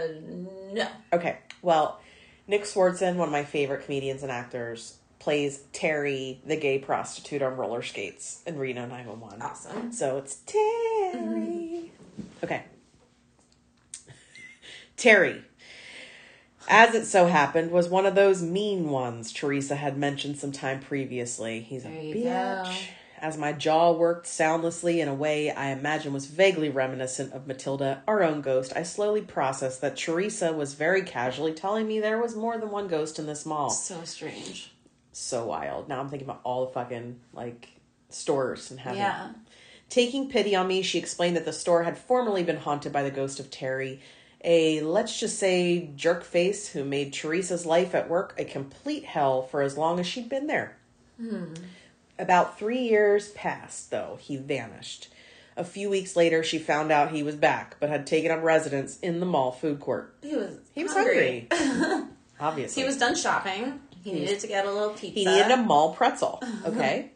no. 0.72 0.88
Okay, 1.12 1.38
well, 1.62 2.00
Nick 2.48 2.62
Swardson, 2.64 3.14
one 3.14 3.28
of 3.28 3.32
my 3.32 3.44
favorite 3.44 3.84
comedians 3.84 4.24
and 4.24 4.32
actors, 4.32 4.96
plays 5.18 5.64
Terry, 5.72 6.40
the 6.46 6.56
gay 6.56 6.78
prostitute 6.78 7.42
on 7.42 7.56
roller 7.56 7.82
skates 7.82 8.42
in 8.46 8.58
Reno 8.58 8.86
911. 8.86 9.42
Awesome. 9.42 9.92
So 9.92 10.18
it's 10.18 10.36
Terry. 10.46 11.12
Mm-hmm. 11.14 12.44
Okay. 12.44 12.62
Terry, 14.96 15.42
as 16.68 16.94
it 16.94 17.04
so 17.06 17.26
happened, 17.26 17.70
was 17.70 17.88
one 17.88 18.06
of 18.06 18.14
those 18.14 18.42
mean 18.42 18.88
ones 18.90 19.32
Teresa 19.32 19.76
had 19.76 19.96
mentioned 19.98 20.38
some 20.38 20.52
time 20.52 20.80
previously. 20.80 21.60
He's 21.60 21.84
a 21.84 21.88
There 21.88 22.14
bitch. 22.14 22.64
go. 22.64 22.70
As 23.18 23.38
my 23.38 23.52
jaw 23.52 23.92
worked 23.92 24.26
soundlessly 24.26 25.00
in 25.00 25.08
a 25.08 25.14
way 25.14 25.50
I 25.50 25.70
imagine 25.70 26.12
was 26.12 26.26
vaguely 26.26 26.68
reminiscent 26.68 27.32
of 27.32 27.46
Matilda, 27.46 28.02
our 28.06 28.22
own 28.22 28.42
ghost, 28.42 28.74
I 28.76 28.82
slowly 28.82 29.22
processed 29.22 29.80
that 29.80 29.96
Teresa 29.96 30.52
was 30.52 30.74
very 30.74 31.02
casually 31.02 31.54
telling 31.54 31.88
me 31.88 31.98
there 31.98 32.20
was 32.20 32.36
more 32.36 32.58
than 32.58 32.70
one 32.70 32.88
ghost 32.88 33.18
in 33.18 33.24
this 33.26 33.46
mall 33.46 33.70
So 33.70 34.04
strange. 34.04 34.70
So 35.16 35.46
wild. 35.46 35.88
Now 35.88 36.00
I'm 36.00 36.08
thinking 36.08 36.28
about 36.28 36.40
all 36.44 36.66
the 36.66 36.72
fucking 36.72 37.20
like 37.32 37.68
stores 38.10 38.70
and 38.70 38.80
having 38.80 38.98
Yeah. 38.98 39.30
Taking 39.88 40.28
pity 40.28 40.54
on 40.56 40.66
me, 40.66 40.82
she 40.82 40.98
explained 40.98 41.36
that 41.36 41.44
the 41.44 41.52
store 41.52 41.84
had 41.84 41.96
formerly 41.96 42.42
been 42.42 42.56
haunted 42.56 42.92
by 42.92 43.02
the 43.04 43.10
ghost 43.10 43.38
of 43.38 43.50
Terry, 43.50 44.00
a 44.42 44.80
let's 44.80 45.18
just 45.18 45.38
say 45.38 45.90
jerk 45.94 46.24
face 46.24 46.68
who 46.68 46.84
made 46.84 47.12
Teresa's 47.12 47.64
life 47.64 47.94
at 47.94 48.10
work 48.10 48.34
a 48.36 48.44
complete 48.44 49.04
hell 49.04 49.42
for 49.42 49.62
as 49.62 49.78
long 49.78 50.00
as 50.00 50.06
she'd 50.06 50.28
been 50.28 50.48
there. 50.48 50.76
Hmm. 51.20 51.54
About 52.18 52.58
three 52.58 52.80
years 52.80 53.28
passed, 53.30 53.90
though, 53.90 54.18
he 54.20 54.36
vanished. 54.36 55.08
A 55.56 55.64
few 55.64 55.88
weeks 55.88 56.16
later, 56.16 56.42
she 56.42 56.58
found 56.58 56.90
out 56.90 57.12
he 57.12 57.22
was 57.22 57.36
back, 57.36 57.76
but 57.78 57.88
had 57.88 58.06
taken 58.06 58.30
up 58.30 58.42
residence 58.42 58.98
in 59.00 59.20
the 59.20 59.26
mall 59.26 59.52
food 59.52 59.80
court. 59.80 60.14
He 60.22 60.34
was. 60.36 60.58
He 60.74 60.82
was 60.82 60.92
hungry. 60.92 61.48
Obviously. 62.40 62.82
he 62.82 62.86
was 62.86 62.98
done 62.98 63.14
shopping. 63.14 63.80
He 64.06 64.12
needed 64.20 64.38
to 64.40 64.46
get 64.46 64.64
a 64.66 64.72
little 64.72 64.90
pizza. 64.90 65.18
He 65.18 65.24
needed 65.26 65.50
a 65.50 65.56
mall 65.56 65.94
pretzel. 65.94 66.38
Uh-huh. 66.40 66.68
Okay. 66.70 67.10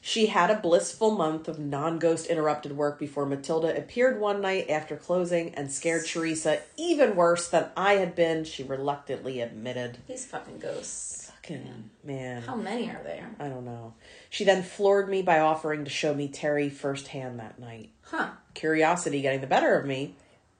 she 0.00 0.26
had 0.26 0.50
a 0.50 0.56
blissful 0.56 1.12
month 1.12 1.46
of 1.46 1.60
non 1.60 2.00
ghost 2.00 2.26
interrupted 2.26 2.72
work 2.76 2.98
before 2.98 3.24
Matilda 3.24 3.76
appeared 3.76 4.18
one 4.20 4.40
night 4.40 4.68
after 4.68 4.96
closing 4.96 5.54
and 5.54 5.70
scared 5.70 6.04
Teresa 6.04 6.58
even 6.76 7.14
worse 7.14 7.48
than 7.48 7.66
I 7.76 7.92
had 7.94 8.16
been, 8.16 8.42
she 8.42 8.64
reluctantly 8.64 9.40
admitted. 9.40 9.98
These 10.08 10.26
fucking 10.26 10.58
ghosts. 10.58 11.30
Fucking 11.30 11.90
man. 12.02 12.42
How 12.42 12.56
many 12.56 12.88
are 12.90 13.00
there? 13.04 13.30
I 13.38 13.48
don't 13.48 13.64
know. 13.64 13.94
She 14.28 14.44
then 14.44 14.64
floored 14.64 15.08
me 15.08 15.22
by 15.22 15.38
offering 15.38 15.84
to 15.84 15.90
show 15.90 16.14
me 16.14 16.26
Terry 16.26 16.68
firsthand 16.68 17.38
that 17.38 17.60
night. 17.60 17.90
Huh. 18.02 18.30
Curiosity 18.54 19.22
getting 19.22 19.40
the 19.40 19.46
better 19.46 19.78
of 19.78 19.86
me, 19.86 20.16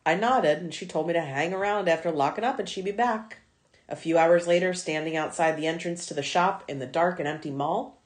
I 0.07 0.15
nodded 0.15 0.59
and 0.59 0.73
she 0.73 0.87
told 0.87 1.09
me 1.09 1.13
to 1.15 1.21
hang 1.21 1.53
around 1.53 1.89
after 1.89 2.13
locking 2.13 2.45
up 2.45 2.61
and 2.61 2.69
she'd 2.69 2.85
be 2.85 2.93
back. 2.93 3.39
A 3.93 3.97
few 3.97 4.17
hours 4.17 4.47
later, 4.47 4.73
standing 4.73 5.17
outside 5.19 5.57
the 5.57 5.67
entrance 5.67 6.07
to 6.07 6.15
the 6.15 6.23
shop 6.23 6.65
in 6.67 6.79
the 6.79 6.87
dark 6.87 7.19
and 7.19 7.29
empty 7.29 7.51
mall, 7.51 7.99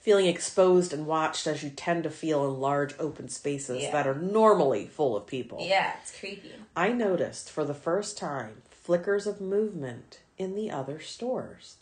feeling 0.00 0.26
exposed 0.26 0.92
and 0.92 1.06
watched 1.06 1.46
as 1.46 1.62
you 1.62 1.70
tend 1.70 2.02
to 2.02 2.10
feel 2.10 2.44
in 2.46 2.58
large 2.60 2.94
open 2.98 3.28
spaces 3.28 3.84
Yeah. 3.84 3.92
that 3.92 4.08
are 4.08 4.14
normally 4.16 4.86
full 4.88 5.16
of 5.16 5.26
people. 5.28 5.58
Yeah, 5.60 5.92
it's 6.02 6.18
creepy. 6.18 6.52
I 6.74 6.88
noticed 6.88 7.48
for 7.48 7.64
the 7.64 7.74
first 7.74 8.18
time 8.18 8.62
flickers 8.72 9.26
of 9.28 9.40
movement 9.40 10.18
in 10.36 10.56
the 10.56 10.68
other 10.70 10.98
stores. 10.98 11.76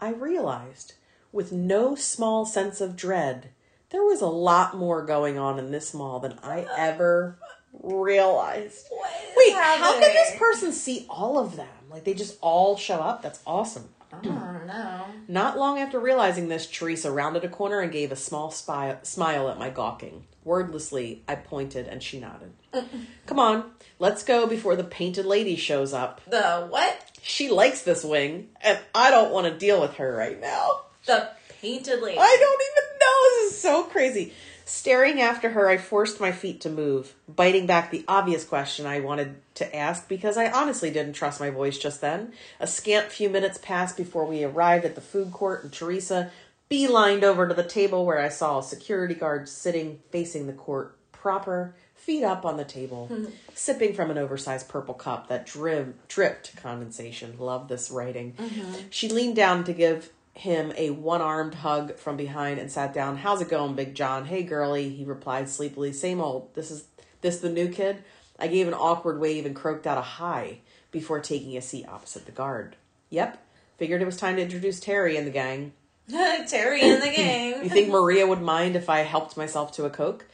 I 0.00 0.08
realized, 0.08 0.94
with 1.30 1.52
no 1.52 1.94
small 1.94 2.46
sense 2.46 2.80
of 2.80 2.96
dread, 2.96 3.50
there 3.90 4.02
was 4.02 4.22
a 4.22 4.26
lot 4.28 4.74
more 4.76 5.02
going 5.04 5.36
on 5.38 5.58
in 5.58 5.72
this 5.72 5.92
mall 5.92 6.20
than 6.20 6.38
I 6.42 6.66
ever 6.76 7.38
realized. 7.82 8.88
Wait, 9.36 9.52
how 9.54 9.92
can 9.92 10.00
this 10.00 10.36
person 10.38 10.72
see 10.72 11.04
all 11.10 11.38
of 11.38 11.56
them? 11.56 11.68
Like 11.94 12.02
they 12.02 12.14
just 12.14 12.38
all 12.40 12.76
show 12.76 12.96
up? 12.96 13.22
That's 13.22 13.38
awesome. 13.46 13.88
I 14.12 14.16
don't 14.20 14.66
know. 14.66 15.04
Not 15.28 15.56
long 15.56 15.78
after 15.78 16.00
realizing 16.00 16.48
this, 16.48 16.66
Teresa 16.66 17.12
rounded 17.12 17.44
a 17.44 17.48
corner 17.48 17.78
and 17.78 17.92
gave 17.92 18.10
a 18.10 18.16
small 18.16 18.50
spy- 18.50 18.96
smile 19.04 19.48
at 19.48 19.60
my 19.60 19.70
gawking. 19.70 20.24
Wordlessly, 20.44 21.22
I 21.28 21.36
pointed 21.36 21.86
and 21.86 22.02
she 22.02 22.18
nodded. 22.18 22.52
Come 23.26 23.38
on, 23.38 23.70
let's 24.00 24.24
go 24.24 24.48
before 24.48 24.74
the 24.74 24.82
painted 24.82 25.24
lady 25.24 25.54
shows 25.54 25.92
up. 25.92 26.20
The 26.26 26.66
what? 26.68 27.00
She 27.22 27.48
likes 27.48 27.82
this 27.82 28.02
wing, 28.02 28.48
and 28.60 28.76
I 28.92 29.12
don't 29.12 29.32
want 29.32 29.46
to 29.46 29.56
deal 29.56 29.80
with 29.80 29.94
her 29.94 30.16
right 30.16 30.40
now. 30.40 30.80
The 31.06 31.30
painted 31.60 32.02
lady. 32.02 32.18
I 32.18 32.36
don't 32.40 32.62
even 32.72 32.98
know. 32.98 33.44
This 33.46 33.52
is 33.52 33.60
so 33.60 33.84
crazy. 33.84 34.32
Staring 34.64 35.20
after 35.20 35.50
her, 35.50 35.68
I 35.68 35.76
forced 35.76 36.20
my 36.20 36.32
feet 36.32 36.60
to 36.62 36.70
move, 36.70 37.14
biting 37.28 37.66
back 37.66 37.90
the 37.90 38.04
obvious 38.08 38.44
question 38.44 38.86
I 38.86 39.00
wanted 39.00 39.36
to 39.56 39.76
ask 39.76 40.08
because 40.08 40.38
I 40.38 40.50
honestly 40.50 40.90
didn't 40.90 41.12
trust 41.12 41.38
my 41.38 41.50
voice 41.50 41.76
just 41.76 42.00
then. 42.00 42.32
A 42.58 42.66
scant 42.66 43.12
few 43.12 43.28
minutes 43.28 43.58
passed 43.58 43.96
before 43.96 44.24
we 44.24 44.42
arrived 44.42 44.86
at 44.86 44.94
the 44.94 45.02
food 45.02 45.32
court, 45.32 45.64
and 45.64 45.72
Teresa 45.72 46.30
beelined 46.70 47.22
over 47.22 47.46
to 47.46 47.54
the 47.54 47.62
table 47.62 48.06
where 48.06 48.20
I 48.20 48.30
saw 48.30 48.58
a 48.58 48.62
security 48.62 49.14
guard 49.14 49.48
sitting 49.48 50.00
facing 50.10 50.46
the 50.46 50.54
court, 50.54 50.96
proper, 51.12 51.74
feet 51.94 52.24
up 52.24 52.44
on 52.44 52.56
the 52.56 52.64
table, 52.64 53.06
hmm. 53.06 53.26
sipping 53.54 53.94
from 53.94 54.10
an 54.10 54.18
oversized 54.18 54.68
purple 54.68 54.94
cup 54.94 55.28
that 55.28 55.46
drip, 55.46 56.08
dripped 56.08 56.56
condensation. 56.56 57.34
Love 57.38 57.68
this 57.68 57.90
writing. 57.90 58.32
Mm-hmm. 58.32 58.74
She 58.90 59.08
leaned 59.08 59.36
down 59.36 59.64
to 59.64 59.72
give 59.72 60.10
him 60.34 60.72
a 60.76 60.90
one-armed 60.90 61.54
hug 61.54 61.96
from 61.96 62.16
behind 62.16 62.58
and 62.58 62.70
sat 62.70 62.92
down. 62.92 63.16
"How's 63.16 63.40
it 63.40 63.48
going, 63.48 63.74
Big 63.74 63.94
John?" 63.94 64.26
"Hey, 64.26 64.42
girlie," 64.42 64.90
he 64.90 65.04
replied 65.04 65.48
sleepily. 65.48 65.92
"Same 65.92 66.20
old. 66.20 66.54
This 66.54 66.70
is 66.70 66.84
this 67.20 67.38
the 67.38 67.50
new 67.50 67.68
kid?" 67.68 68.04
I 68.38 68.48
gave 68.48 68.66
an 68.66 68.74
awkward 68.74 69.20
wave 69.20 69.46
and 69.46 69.54
croaked 69.54 69.86
out 69.86 69.98
a 69.98 70.02
hi 70.02 70.58
before 70.90 71.20
taking 71.20 71.56
a 71.56 71.62
seat 71.62 71.86
opposite 71.88 72.26
the 72.26 72.32
guard. 72.32 72.76
"Yep." 73.10 73.38
Figured 73.76 74.02
it 74.02 74.06
was 74.06 74.16
time 74.16 74.36
to 74.36 74.42
introduce 74.42 74.78
Terry 74.78 75.16
and 75.16 75.26
the 75.26 75.32
gang. 75.32 75.72
Terry 76.08 76.80
and 76.82 77.02
the 77.02 77.10
game. 77.10 77.62
You 77.62 77.70
think 77.70 77.88
Maria 77.88 78.26
would 78.26 78.42
mind 78.42 78.76
if 78.76 78.88
I 78.88 79.00
helped 79.00 79.36
myself 79.36 79.72
to 79.72 79.84
a 79.84 79.90
Coke? 79.90 80.26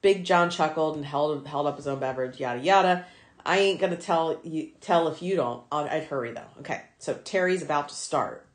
Big 0.00 0.24
John 0.24 0.50
chuckled 0.50 0.96
and 0.96 1.04
held 1.04 1.46
held 1.46 1.66
up 1.66 1.76
his 1.76 1.86
own 1.86 2.00
beverage, 2.00 2.40
yada 2.40 2.60
yada. 2.60 3.06
I 3.44 3.58
ain't 3.58 3.80
gonna 3.80 3.96
tell 3.96 4.40
you 4.42 4.70
tell 4.80 5.08
if 5.08 5.22
you 5.22 5.36
don't. 5.36 5.62
I'd 5.70 6.04
hurry 6.04 6.32
though. 6.32 6.60
Okay, 6.60 6.82
so 6.98 7.14
Terry's 7.14 7.62
about 7.62 7.88
to 7.90 7.94
start. 7.94 8.46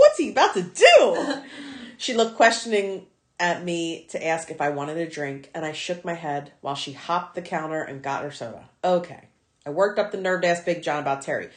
What's 0.00 0.18
he 0.18 0.30
about 0.30 0.54
to 0.54 0.62
do? 0.62 1.42
she 1.98 2.14
looked 2.14 2.36
questioning 2.36 3.06
at 3.38 3.62
me 3.62 4.06
to 4.10 4.26
ask 4.26 4.50
if 4.50 4.60
I 4.60 4.70
wanted 4.70 4.96
a 4.96 5.08
drink, 5.08 5.50
and 5.54 5.64
I 5.64 5.72
shook 5.72 6.04
my 6.04 6.14
head 6.14 6.52
while 6.62 6.74
she 6.74 6.92
hopped 6.92 7.34
the 7.34 7.42
counter 7.42 7.82
and 7.82 8.02
got 8.02 8.22
her 8.22 8.30
soda. 8.30 8.68
Okay. 8.82 9.28
I 9.66 9.70
worked 9.70 9.98
up 9.98 10.10
the 10.10 10.18
nerve 10.18 10.40
to 10.42 10.48
ask 10.48 10.64
Big 10.64 10.82
John 10.82 11.00
about 11.00 11.22
Terry. 11.22 11.50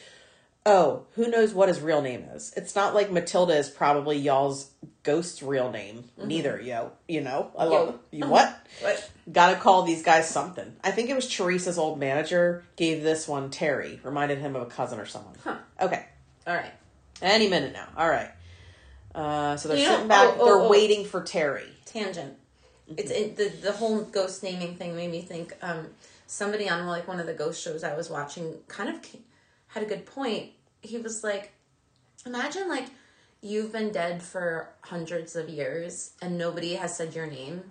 Oh, 0.66 1.06
who 1.12 1.28
knows 1.28 1.52
what 1.52 1.68
his 1.68 1.80
real 1.80 2.00
name 2.00 2.22
is? 2.34 2.52
It's 2.56 2.74
not 2.74 2.94
like 2.94 3.10
Matilda 3.10 3.54
is 3.54 3.68
probably 3.68 4.16
y'all's 4.16 4.70
ghost's 5.02 5.42
real 5.42 5.70
name. 5.70 6.04
Mm-hmm. 6.18 6.28
Neither, 6.28 6.60
yo. 6.60 6.92
You 7.06 7.20
know? 7.20 7.50
I 7.56 7.64
love 7.64 7.98
You 8.10 8.26
what? 8.28 8.66
What? 8.80 9.10
Gotta 9.30 9.56
call 9.56 9.82
these 9.82 10.02
guys 10.02 10.28
something. 10.28 10.74
I 10.82 10.90
think 10.90 11.10
it 11.10 11.16
was 11.16 11.28
Teresa's 11.28 11.76
old 11.76 11.98
manager 11.98 12.64
gave 12.76 13.02
this 13.02 13.28
one 13.28 13.50
Terry. 13.50 14.00
Reminded 14.02 14.38
him 14.38 14.56
of 14.56 14.62
a 14.62 14.66
cousin 14.66 14.98
or 14.98 15.06
someone. 15.06 15.34
Huh. 15.44 15.56
Okay. 15.80 16.06
All 16.46 16.54
right. 16.54 16.72
Any 17.22 17.48
minute 17.48 17.72
now. 17.72 17.88
All 17.96 18.08
right. 18.08 18.30
Uh, 19.14 19.56
so 19.56 19.68
they're 19.68 19.78
You 19.78 19.84
know- 19.84 19.92
sitting 19.92 20.08
back. 20.08 20.28
oh, 20.28 20.36
oh, 20.40 20.44
they're 20.44 20.66
oh. 20.66 20.68
waiting 20.68 21.04
for 21.04 21.22
Terry. 21.22 21.68
Tangent. 21.86 22.34
It's 22.96 23.10
it, 23.10 23.36
the 23.36 23.48
the 23.62 23.72
whole 23.72 24.02
ghost 24.02 24.42
naming 24.42 24.76
thing 24.76 24.94
made 24.94 25.10
me 25.10 25.22
think. 25.22 25.54
Um, 25.62 25.88
somebody 26.26 26.68
on 26.68 26.86
like 26.86 27.06
one 27.06 27.20
of 27.20 27.26
the 27.26 27.32
ghost 27.32 27.62
shows 27.62 27.84
I 27.84 27.94
was 27.96 28.10
watching 28.10 28.56
kind 28.68 28.88
of 28.88 28.96
had 29.68 29.82
a 29.82 29.86
good 29.86 30.04
point. 30.06 30.50
He 30.82 30.98
was 30.98 31.24
like, 31.24 31.52
imagine 32.26 32.68
like 32.68 32.86
you've 33.40 33.72
been 33.72 33.92
dead 33.92 34.22
for 34.22 34.68
hundreds 34.82 35.36
of 35.36 35.48
years 35.48 36.12
and 36.20 36.36
nobody 36.36 36.74
has 36.74 36.96
said 36.96 37.14
your 37.14 37.26
name 37.26 37.62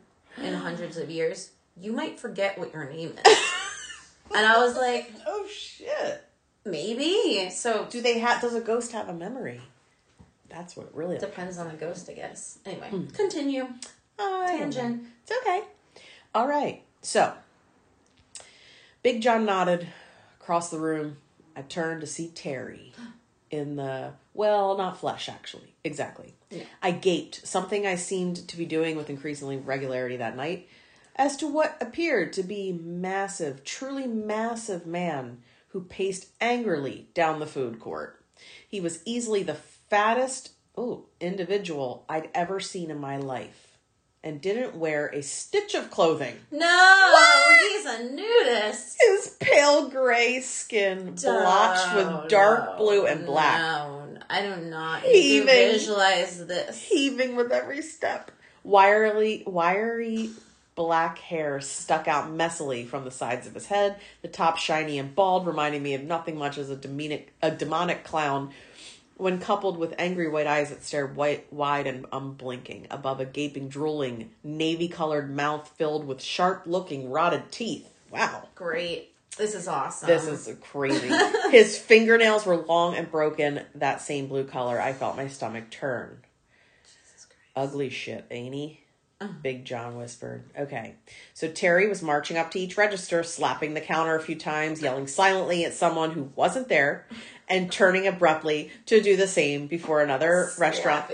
in 0.42 0.54
hundreds 0.68 0.98
of 0.98 1.10
years. 1.10 1.52
You 1.80 1.92
might 1.92 2.20
forget 2.20 2.58
what 2.58 2.74
your 2.74 2.90
name 2.90 3.14
is. 3.26 3.38
and 4.36 4.46
I 4.46 4.58
was 4.60 4.76
like, 4.76 5.12
Oh 5.28 5.48
shit. 5.48 6.23
Maybe. 6.66 7.50
So 7.50 7.88
Do 7.90 8.02
they 8.02 8.20
have? 8.20 8.42
Does 8.42 8.56
a 8.56 8.62
ghost 8.62 8.92
have 8.92 9.10
a 9.10 9.14
memory? 9.14 9.62
That's 10.50 10.76
what 10.76 10.88
it 10.88 10.94
really. 10.94 11.18
depends 11.18 11.58
on 11.58 11.68
the 11.68 11.74
ghost, 11.74 12.10
I 12.10 12.14
guess. 12.14 12.60
Anyway, 12.66 12.90
hmm. 12.90 13.08
continue. 13.08 13.68
I 14.20 14.58
don't. 14.60 14.72
Tangent. 14.72 15.04
It's 15.24 15.32
okay. 15.42 15.64
All 16.36 16.48
right. 16.48 16.84
So, 17.02 17.34
Big 19.02 19.22
John 19.22 19.46
nodded 19.46 19.88
across 20.40 20.70
the 20.70 20.80
room. 20.80 21.18
I 21.56 21.62
turned 21.62 22.02
to 22.02 22.08
see 22.08 22.30
Terry. 22.30 22.94
in 23.50 23.76
the 23.76 24.14
well, 24.34 24.76
not 24.78 24.98
flesh 25.00 25.30
actually. 25.30 25.76
Exactly. 25.84 26.34
I 26.82 26.92
gaped, 26.92 27.48
something 27.48 27.86
I 27.86 27.96
seemed 27.96 28.48
to 28.48 28.58
be 28.58 28.66
doing 28.66 28.96
with 28.96 29.10
increasingly 29.10 29.58
regularity 29.58 30.18
that 30.18 30.36
night, 30.36 30.68
as 31.16 31.36
to 31.38 31.48
what 31.48 31.78
appeared 31.82 32.34
to 32.34 32.44
be 32.44 32.72
massive, 32.72 33.64
truly 33.64 34.08
massive 34.08 34.86
man 34.86 35.40
who 35.74 35.82
paced 35.82 36.28
angrily 36.40 37.10
down 37.16 37.40
the 37.40 37.48
food 37.48 37.80
court. 37.80 38.24
He 38.68 38.80
was 38.80 39.02
easily 39.06 39.42
the 39.44 39.56
fattest 39.90 40.52
oh, 40.78 41.06
individual 41.20 42.06
I'd 42.08 42.30
ever 42.34 42.60
seen 42.60 42.92
in 42.92 43.00
my 43.00 43.18
life 43.18 43.78
and 44.24 44.40
didn't 44.40 44.76
wear 44.76 45.08
a 45.08 45.22
stitch 45.22 45.74
of 45.74 45.90
clothing. 45.90 46.36
No, 46.52 47.56
he's 47.72 47.86
a 47.86 48.04
nudist. 48.12 48.98
His 49.02 49.36
pale 49.40 49.90
gray 49.90 50.40
skin 50.42 51.16
blotched 51.16 51.96
with 51.96 52.30
dark 52.30 52.66
No, 52.66 52.78
blue 52.78 53.06
and 53.08 53.26
black, 53.26 53.60
No, 53.60 54.18
I 54.30 54.42
do 54.44 54.56
not 54.70 55.02
Heaving. 55.02 55.48
visualize 55.48 56.46
this. 56.46 56.82
heaving 56.82 57.36
with 57.36 57.52
every 57.52 57.82
step. 57.82 58.32
Wirely, 58.64 59.44
wiry 59.46 60.30
black 60.76 61.20
hair 61.20 61.62
stuck 61.62 62.08
out 62.08 62.30
messily 62.30 62.88
from 62.88 63.04
the 63.04 63.12
sides 63.12 63.48
of 63.48 63.54
his 63.54 63.68
head, 63.68 63.98
the 64.22 64.28
top 64.28 64.58
shiny 64.58 64.98
and 64.98 65.16
bald, 65.16 65.46
reminding 65.46 65.84
me 65.84 65.94
of 65.94 66.04
nothing 66.04 66.38
much 66.38 66.58
as 66.58 66.70
a 66.70 66.76
demonic, 66.76 67.34
a 67.42 67.52
demonic 67.52 68.04
clown. 68.04 68.52
When 69.16 69.40
coupled 69.40 69.78
with 69.78 69.94
angry 70.00 70.28
white 70.28 70.48
eyes 70.48 70.70
that 70.70 70.84
stared 70.84 71.16
white, 71.16 71.52
wide 71.54 71.86
and 71.86 72.08
unblinking 72.12 72.88
above 72.90 73.20
a 73.20 73.26
gaping, 73.26 73.70
drooling, 73.70 74.32
navy-colored 74.44 75.34
mouth 75.34 75.72
filled 75.78 76.06
with 76.06 76.22
sharp-looking, 76.22 77.12
rotted 77.12 77.52
teeth. 77.52 77.88
Wow. 78.10 78.48
Great. 78.56 79.14
This 79.38 79.56
is 79.56 79.68
awesome. 79.68 80.08
This 80.08 80.28
is 80.28 80.56
crazy. 80.62 81.10
His 81.52 81.78
fingernails 81.78 82.46
were 82.46 82.58
long 82.58 82.96
and 82.96 83.10
broken, 83.10 83.62
that 83.76 84.02
same 84.02 84.28
blue 84.28 84.46
color. 84.46 84.80
I 84.82 84.94
felt 84.94 85.16
my 85.16 85.28
stomach 85.28 85.70
turn. 85.70 86.20
Ugly 87.56 87.90
shit, 87.90 88.26
ain't 88.32 88.54
he? 88.54 88.83
Big 89.42 89.66
John 89.66 89.98
whispered. 89.98 90.44
Okay. 90.58 90.96
So 91.34 91.50
Terry 91.50 91.88
was 91.88 92.02
marching 92.02 92.38
up 92.38 92.52
to 92.52 92.60
each 92.60 92.78
register, 92.78 93.24
slapping 93.24 93.74
the 93.74 93.82
counter 93.82 94.16
a 94.16 94.22
few 94.22 94.36
times, 94.36 94.82
yelling 94.82 95.08
silently 95.08 95.66
at 95.66 95.74
someone 95.74 96.12
who 96.12 96.32
wasn't 96.36 96.70
there, 96.70 97.08
and 97.50 97.72
turning 97.72 98.08
abruptly 98.08 98.72
to 98.86 99.02
do 99.02 99.18
the 99.18 99.28
same 99.28 99.68
before 99.68 100.02
another 100.02 100.52
restaurant. 100.58 101.06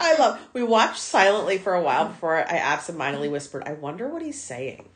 I 0.00 0.16
love. 0.16 0.40
We 0.52 0.62
watched 0.62 1.00
silently 1.00 1.58
for 1.58 1.74
a 1.74 1.82
while 1.82 2.06
before 2.06 2.36
I 2.36 2.56
absentmindedly 2.56 3.28
whispered, 3.28 3.64
"I 3.66 3.72
wonder 3.72 4.08
what 4.08 4.22
he's 4.22 4.42
saying." 4.42 4.88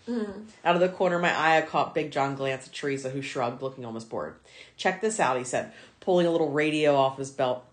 Out 0.64 0.74
of 0.74 0.81
the 0.81 0.88
corner 0.88 1.16
of 1.16 1.22
my 1.22 1.37
eye, 1.37 1.59
I 1.59 1.62
caught 1.62 1.94
Big 1.94 2.11
John 2.11 2.35
glance 2.35 2.66
at 2.66 2.72
Teresa, 2.72 3.11
who 3.11 3.20
shrugged, 3.20 3.61
looking 3.62 3.85
almost 3.85 4.09
bored. 4.09 4.37
Check 4.76 5.00
this 5.00 5.20
out, 5.20 5.37
he 5.37 5.44
said, 5.44 5.72
pulling 6.00 6.26
a 6.26 6.31
little 6.31 6.50
radio 6.50 6.96
off 6.96 7.18
his 7.18 7.31
belt, 7.31 7.64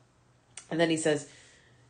and 0.69 0.79
then 0.79 0.89
he 0.89 0.97
says, 0.97 1.29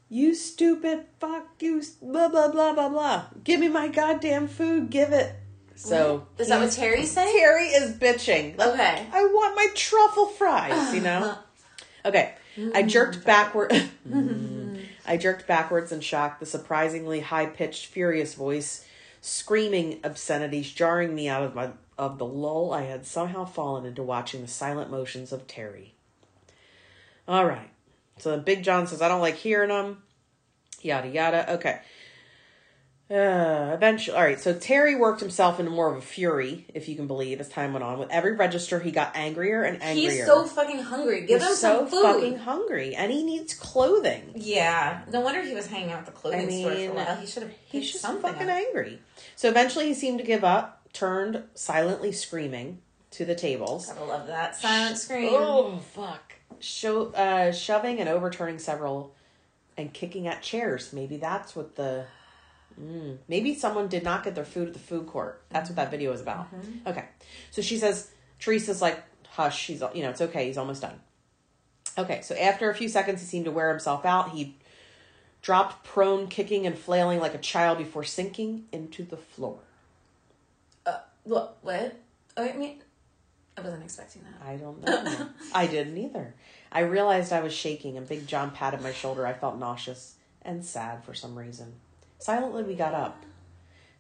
"You 0.10 0.34
stupid 0.36 1.06
fuck 1.20 1.48
you, 1.60 1.82
blah 2.02 2.30
blah 2.30 2.50
blah 2.52 2.74
blah 2.74 2.90
blah. 2.90 3.26
Give 3.44 3.60
me 3.60 3.68
my 3.68 3.88
goddamn 3.88 4.48
food. 4.48 4.90
Give 4.90 5.12
it." 5.12 5.36
So 5.76 6.28
Is 6.38 6.48
that 6.48 6.62
what 6.62 6.72
Terry's 6.72 7.12
saying? 7.12 7.38
Terry 7.38 7.68
is 7.68 7.96
bitching. 7.98 8.58
Like, 8.58 8.70
Okay. 8.70 9.08
I 9.12 9.26
want 9.26 9.56
my 9.56 9.68
truffle 9.76 10.28
fries, 10.28 10.94
you 10.94 11.02
know? 11.02 11.38
Okay. 12.06 12.36
I 12.76 12.84
jerked 12.84 13.26
backward. 13.26 13.74
I 15.08 15.18
jerked 15.18 15.48
backwards 15.48 15.92
in 15.92 16.02
shock, 16.02 16.40
the 16.40 16.46
surprisingly 16.46 17.20
high 17.20 17.48
pitched, 17.48 17.88
furious 17.88 18.36
voice 18.36 18.86
screaming 19.22 20.00
obscenities, 20.04 20.72
jarring 20.72 21.16
me 21.16 21.28
out 21.28 21.42
of 21.42 21.56
my 21.56 21.72
of 21.98 22.20
the 22.20 22.26
lull 22.26 22.72
I 22.74 22.84
had 22.84 23.08
somehow 23.08 23.44
fallen 23.46 23.86
into 23.86 24.04
watching 24.04 24.42
the 24.42 24.48
silent 24.48 24.92
motions 24.92 25.32
of 25.32 25.48
Terry. 25.48 25.96
All 27.28 27.46
right. 27.46 27.72
So 28.18 28.32
then 28.32 28.42
Big 28.44 28.64
John 28.64 28.88
says, 28.88 29.02
I 29.02 29.08
don't 29.08 29.22
like 29.22 29.36
hearing 29.36 29.70
them. 29.70 30.04
Yada 30.82 31.08
yada. 31.10 31.54
Okay. 31.56 31.80
Uh, 33.08 33.72
eventually, 33.76 34.18
all 34.18 34.24
right. 34.24 34.40
So 34.40 34.54
Terry 34.58 34.96
worked 34.96 35.20
himself 35.20 35.60
into 35.60 35.70
more 35.72 35.92
of 35.92 35.98
a 35.98 36.02
fury, 36.02 36.66
if 36.74 36.90
you 36.90 36.96
can 36.96 37.06
believe, 37.06 37.40
as 37.40 37.48
time 37.48 37.72
went 37.74 37.84
on. 37.84 38.00
With 38.00 38.10
every 38.10 38.36
register, 38.36 38.80
he 38.80 38.90
got 38.90 39.16
angrier 39.16 39.62
and 39.62 39.80
angrier. 39.84 40.10
He's 40.10 40.26
so 40.26 40.46
fucking 40.46 40.80
hungry. 40.80 41.22
Give 41.28 41.40
He's 41.40 41.50
him 41.52 41.56
so 41.56 41.78
some 41.80 41.88
food. 41.88 42.02
fucking 42.02 42.38
hungry, 42.40 42.96
and 42.96 43.12
he 43.12 43.24
needs 43.24 43.54
clothing. 43.54 44.32
Yeah. 44.36 45.02
No 45.12 45.20
wonder 45.22 45.44
he 45.44 45.54
was 45.54 45.68
hanging 45.68 45.92
out 45.92 46.00
at 46.00 46.06
the 46.08 46.14
clothing 46.14 46.48
I 46.48 46.52
store 46.62 46.72
for 46.72 46.76
a 46.76 46.80
mean, 46.80 46.96
while. 46.96 47.16
He 47.18 47.28
should 47.28 47.44
have 47.44 47.52
He's 47.66 47.92
just 47.92 48.02
something 48.02 48.24
fucking 48.32 48.50
up. 48.50 48.56
angry. 48.56 49.00
So 49.36 49.50
eventually, 49.50 49.86
he 49.86 49.94
seemed 49.94 50.18
to 50.18 50.26
give 50.26 50.44
up, 50.44 50.90
turned 50.92 51.44
silently 51.54 52.12
screaming 52.12 52.80
to 53.12 53.24
the 53.24 53.36
tables. 53.36 53.86
Gotta 53.88 54.06
love 54.06 54.26
that 54.28 54.56
silent 54.56 54.98
scream. 54.98 55.30
Oh 55.32 55.78
fuck! 55.94 56.34
Sho- 56.60 57.12
uh, 57.12 57.52
shoving 57.52 58.00
and 58.00 58.10
overturning 58.10 58.60
several, 58.60 59.14
and 59.78 59.94
kicking 59.94 60.28
at 60.28 60.42
chairs. 60.42 60.94
Maybe 60.94 61.18
that's 61.18 61.56
what 61.56 61.76
the. 61.76 62.06
Mm, 62.80 63.20
maybe 63.30 63.56
someone 63.56 63.88
did 63.88 64.04
not 64.04 64.24
get 64.24 64.36
their 64.36 64.46
food 64.46 64.68
at 64.68 64.74
the 64.74 64.80
food 64.80 65.08
court. 65.08 65.42
That's 65.50 65.70
what 65.70 65.78
that 65.78 65.92
video 65.92 66.12
is 66.12 66.22
about. 66.22 66.48
Okay, 66.86 67.06
so 67.52 67.62
she 67.62 67.78
says 67.78 68.10
Teresa's 68.40 68.82
like, 68.82 69.02
"Hush, 69.30 69.60
she's 69.60 69.82
you 69.94 70.02
know 70.02 70.10
it's 70.10 70.22
okay. 70.22 70.48
He's 70.48 70.58
almost 70.58 70.82
done." 70.82 71.00
Okay, 71.98 72.22
so 72.22 72.36
after 72.36 72.70
a 72.70 72.76
few 72.76 72.90
seconds, 72.90 73.22
he 73.22 73.28
seemed 73.28 73.46
to 73.46 73.52
wear 73.52 73.70
himself 73.70 74.06
out. 74.06 74.32
He 74.32 74.58
dropped 75.42 75.86
prone, 75.86 76.28
kicking 76.28 76.66
and 76.66 76.78
flailing 76.78 77.20
like 77.20 77.34
a 77.34 77.40
child 77.40 77.78
before 77.78 78.04
sinking 78.04 78.66
into 78.72 79.04
the 79.04 79.18
floor. 79.18 79.60
Uh, 80.86 80.98
what? 81.24 81.58
What? 81.62 81.96
I 82.36 82.52
mean, 82.54 82.82
I 83.58 83.62
wasn't 83.62 83.84
expecting 83.84 84.24
that. 84.24 84.48
I 84.48 84.58
don't 84.58 84.84
know. 84.84 85.30
I 85.54 85.68
didn't 85.68 85.98
either. 85.98 86.34
I 86.72 86.82
realized 86.82 87.32
I 87.32 87.42
was 87.42 87.54
shaking, 87.54 87.98
and 87.98 88.08
Big 88.08 88.28
John 88.28 88.52
patted 88.52 88.82
my 88.82 88.92
shoulder. 88.92 89.26
I 89.26 89.34
felt 89.34 89.58
nauseous 89.58 90.16
and 90.42 90.66
sad 90.66 91.04
for 91.04 91.14
some 91.14 91.38
reason. 91.38 91.74
Silently, 92.20 92.64
we 92.64 92.76
got 92.76 92.94
up. 92.94 93.24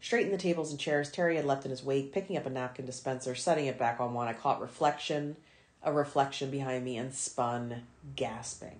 Straightened 0.01 0.33
the 0.33 0.37
tables 0.37 0.71
and 0.71 0.79
chairs 0.79 1.09
Terry 1.09 1.37
had 1.37 1.45
left 1.45 1.65
in 1.65 1.71
his 1.71 1.83
wake, 1.83 2.13
picking 2.13 2.37
up 2.37 2.45
a 2.45 2.49
napkin 2.49 2.85
dispenser, 2.85 3.33
setting 3.33 3.65
it 3.65 3.79
back 3.79 3.99
on 3.99 4.13
one. 4.13 4.27
I 4.27 4.33
caught 4.33 4.61
reflection, 4.61 5.37
a 5.81 5.91
reflection 5.91 6.51
behind 6.51 6.83
me, 6.83 6.97
and 6.97 7.13
spun, 7.13 7.83
gasping. 8.15 8.79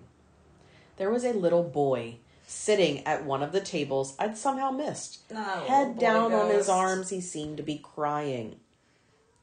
There 0.98 1.10
was 1.10 1.24
a 1.24 1.32
little 1.32 1.64
boy 1.64 2.16
sitting 2.46 3.04
at 3.06 3.24
one 3.24 3.42
of 3.42 3.52
the 3.52 3.60
tables 3.60 4.14
I'd 4.18 4.36
somehow 4.36 4.70
missed. 4.70 5.20
Little 5.30 5.44
Head 5.44 5.98
down 5.98 6.32
on 6.32 6.50
his 6.50 6.68
arms, 6.68 7.10
he 7.10 7.20
seemed 7.20 7.56
to 7.56 7.62
be 7.62 7.78
crying. 7.78 8.60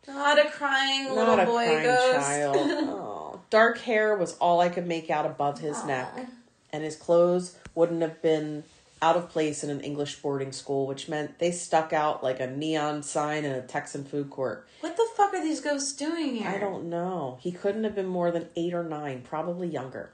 Not 0.08 0.40
a 0.40 0.50
crying 0.50 1.06
Not 1.06 1.16
little 1.16 1.40
a 1.40 1.46
boy 1.46 1.66
crying 1.66 1.84
ghost. 1.84 2.28
child. 2.28 2.56
Oh. 3.04 3.40
Dark 3.50 3.80
hair 3.80 4.16
was 4.16 4.36
all 4.38 4.60
I 4.62 4.70
could 4.70 4.88
make 4.88 5.10
out 5.12 5.26
above 5.26 5.60
his 5.60 5.84
neck, 5.86 6.28
and 6.72 6.84
his 6.84 6.96
clothes 6.96 7.56
wouldn't 7.76 8.02
have 8.02 8.22
been 8.22 8.64
out 9.02 9.16
of 9.18 9.30
place 9.30 9.64
in 9.64 9.70
an 9.70 9.82
English 9.82 10.16
boarding 10.22 10.52
school, 10.52 10.88
which 10.88 11.08
meant 11.10 11.38
they 11.38 11.52
stuck 11.52 11.94
out 11.94 12.24
like 12.24 12.40
a 12.40 12.48
neon 12.48 13.04
sign 13.04 13.44
in 13.46 13.52
a 13.52 13.62
Texan 13.62 14.06
food 14.06 14.30
court. 14.30 14.68
What 14.80 14.96
the 14.98 15.06
fuck 15.16 15.34
are 15.34 15.42
these 15.44 15.60
ghosts 15.62 15.94
doing 15.94 16.36
here? 16.38 16.48
I 16.50 16.58
don't 16.58 16.90
know. 16.90 17.38
He 17.42 17.52
couldn't 17.52 17.84
have 17.84 17.96
been 17.96 18.08
more 18.08 18.32
than 18.32 18.48
eight 18.56 18.74
or 18.74 18.84
nine, 18.84 19.22
probably 19.22 19.68
younger. 19.68 20.12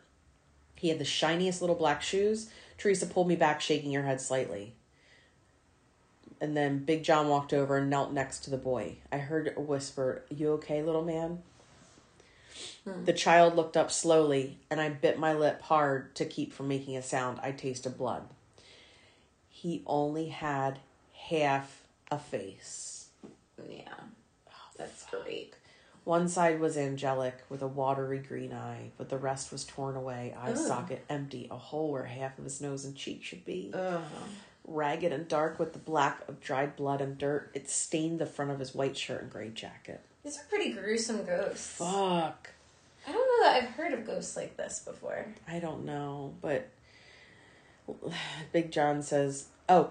He 0.76 0.90
had 0.90 1.00
the 1.00 1.06
shiniest 1.06 1.62
little 1.62 1.76
black 1.76 2.02
shoes. 2.02 2.50
Teresa 2.78 3.06
pulled 3.06 3.28
me 3.28 3.36
back, 3.36 3.62
shaking 3.62 3.94
her 3.94 4.04
head 4.04 4.20
slightly. 4.22 4.74
And 6.42 6.56
then 6.56 6.86
Big 6.86 7.04
John 7.04 7.28
walked 7.28 7.54
over 7.54 7.78
and 7.78 7.90
knelt 7.90 8.14
next 8.14 8.44
to 8.46 8.50
the 8.50 8.58
boy. 8.58 8.98
I 9.12 9.18
heard 9.18 9.54
a 9.56 9.62
whisper, 9.62 10.24
You 10.30 10.52
okay, 10.54 10.82
little 10.82 11.04
man? 11.04 11.40
Hmm. 12.86 13.04
The 13.04 13.14
child 13.14 13.56
looked 13.56 13.76
up 13.76 13.92
slowly, 13.92 14.58
and 14.70 14.80
I 14.80 14.90
bit 14.90 15.20
my 15.20 15.34
lip 15.34 15.62
hard 15.64 16.16
to 16.16 16.26
keep 16.26 16.54
from 16.54 16.68
making 16.68 16.96
a 16.96 17.02
sound. 17.02 17.40
I 17.44 17.52
tasted 17.52 17.98
blood. 17.98 18.24
He 19.50 19.84
only 19.86 20.30
had 20.30 20.80
half 21.14 21.84
a 22.10 22.18
face. 22.18 23.08
Yeah. 23.70 23.94
That's 24.78 25.06
great. 25.08 25.56
One 26.06 26.30
side 26.30 26.60
was 26.62 26.78
angelic 26.78 27.36
with 27.50 27.62
a 27.62 27.68
watery 27.68 28.20
green 28.20 28.54
eye, 28.54 28.92
but 28.98 29.10
the 29.10 29.18
rest 29.18 29.52
was 29.52 29.66
torn 29.66 29.96
away, 29.96 30.34
eye 30.42 30.52
Ugh. 30.52 30.58
socket 30.58 31.04
empty, 31.10 31.48
a 31.52 31.58
hole 31.58 31.92
where 31.92 32.06
half 32.06 32.38
of 32.40 32.46
his 32.46 32.62
nose 32.62 32.86
and 32.86 32.96
cheek 32.96 33.22
should 33.24 33.44
be. 33.46 33.72
Ugh. 33.74 34.02
Ragged 34.72 35.12
and 35.12 35.28
dark 35.28 35.58
with 35.58 35.74
the 35.74 35.80
black 35.80 36.22
of 36.28 36.40
dried 36.40 36.76
blood 36.76 37.02
and 37.02 37.18
dirt, 37.18 37.50
it 37.56 37.68
stained 37.68 38.20
the 38.20 38.28
front 38.28 38.52
of 38.52 38.60
his 38.60 38.76
white 38.76 38.96
shirt 38.96 39.24
and 39.24 39.32
gray 39.32 39.50
jacket. 39.50 40.02
These 40.24 40.38
are 40.38 40.44
pretty 40.48 40.74
gruesome 40.74 41.26
ghosts. 41.26 41.78
Fuck. 41.78 42.52
I 43.08 43.12
don't 43.12 43.28
know 43.28 43.44
that 43.44 43.64
I've 43.64 43.70
heard 43.72 43.94
of 43.94 44.06
ghosts 44.06 44.38
like 44.38 44.58
this 44.58 44.80
before. 44.80 45.26
I 45.48 45.58
don't 45.58 45.86
know, 45.86 46.36
but 46.40 46.70
Big 48.52 48.72
John 48.72 49.02
says, 49.02 49.48
"Oh, 49.68 49.90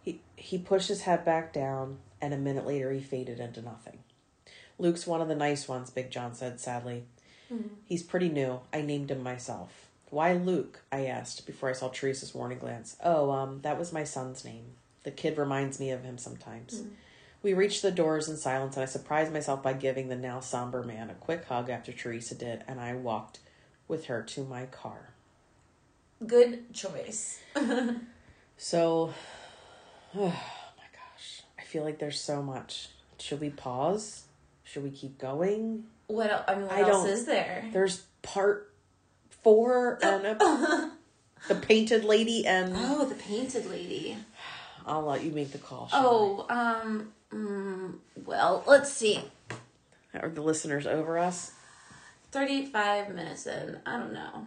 he 0.00 0.20
he 0.34 0.58
pushed 0.58 0.88
his 0.88 1.02
head 1.02 1.24
back 1.24 1.52
down, 1.52 1.98
and 2.20 2.34
a 2.34 2.38
minute 2.38 2.66
later 2.66 2.90
he 2.90 3.00
faded 3.00 3.38
into 3.38 3.62
nothing." 3.62 3.98
Luke's 4.78 5.06
one 5.06 5.20
of 5.20 5.28
the 5.28 5.36
nice 5.36 5.68
ones, 5.68 5.90
Big 5.90 6.10
John 6.10 6.34
said 6.34 6.58
sadly. 6.58 7.04
Hmm. 7.48 7.68
He's 7.84 8.02
pretty 8.02 8.30
new. 8.30 8.62
I 8.72 8.80
named 8.80 9.12
him 9.12 9.22
myself. 9.22 9.88
Why 10.12 10.34
Luke? 10.34 10.80
I 10.92 11.06
asked 11.06 11.46
before 11.46 11.70
I 11.70 11.72
saw 11.72 11.88
Teresa's 11.88 12.34
warning 12.34 12.58
glance. 12.58 12.96
Oh, 13.02 13.30
um, 13.30 13.60
that 13.62 13.78
was 13.78 13.94
my 13.94 14.04
son's 14.04 14.44
name. 14.44 14.74
The 15.04 15.10
kid 15.10 15.38
reminds 15.38 15.80
me 15.80 15.90
of 15.90 16.04
him 16.04 16.18
sometimes. 16.18 16.82
We 17.42 17.54
reached 17.54 17.80
the 17.80 17.90
doors 17.90 18.28
in 18.28 18.36
silence, 18.36 18.76
and 18.76 18.82
I 18.82 18.86
surprised 18.86 19.32
myself 19.32 19.62
by 19.62 19.72
giving 19.72 20.08
the 20.08 20.16
now 20.16 20.40
somber 20.40 20.82
man 20.82 21.08
a 21.08 21.14
quick 21.14 21.46
hug 21.46 21.70
after 21.70 21.92
Teresa 21.92 22.34
did, 22.34 22.62
and 22.68 22.78
I 22.78 22.92
walked 22.94 23.38
with 23.88 24.04
her 24.04 24.22
to 24.22 24.44
my 24.44 24.66
car. 24.66 25.14
Good 26.26 26.72
choice. 26.74 27.40
So, 28.58 29.12
oh 30.14 30.20
my 30.20 30.84
gosh, 30.92 31.42
I 31.58 31.62
feel 31.62 31.82
like 31.82 31.98
there's 31.98 32.20
so 32.20 32.42
much. 32.42 32.90
Should 33.18 33.40
we 33.40 33.50
pause? 33.50 34.26
Should 34.62 34.84
we 34.84 34.90
keep 34.90 35.18
going? 35.18 35.84
What 36.06 36.44
I 36.48 36.54
mean, 36.54 36.68
what 36.68 36.72
I 36.72 36.88
else 36.88 37.08
is 37.08 37.24
there? 37.24 37.64
There's 37.72 38.04
part 38.22 38.71
four 39.42 39.98
and 40.02 40.26
a, 40.26 40.90
the 41.48 41.54
painted 41.54 42.04
lady, 42.04 42.46
and 42.46 42.72
Oh, 42.76 43.04
the 43.04 43.14
painted 43.14 43.66
lady. 43.66 44.16
I'll 44.86 45.02
let 45.02 45.22
you 45.22 45.30
make 45.30 45.52
the 45.52 45.58
call. 45.58 45.88
Oh, 45.92 46.46
um, 46.48 47.12
mm, 47.32 47.94
well, 48.24 48.64
let's 48.66 48.92
see. 48.92 49.20
Are 50.14 50.28
the 50.28 50.40
listeners 50.42 50.86
over 50.86 51.18
us? 51.18 51.52
35 52.32 53.14
minutes 53.14 53.46
in. 53.46 53.78
I 53.86 53.96
don't 53.98 54.12
know. 54.12 54.46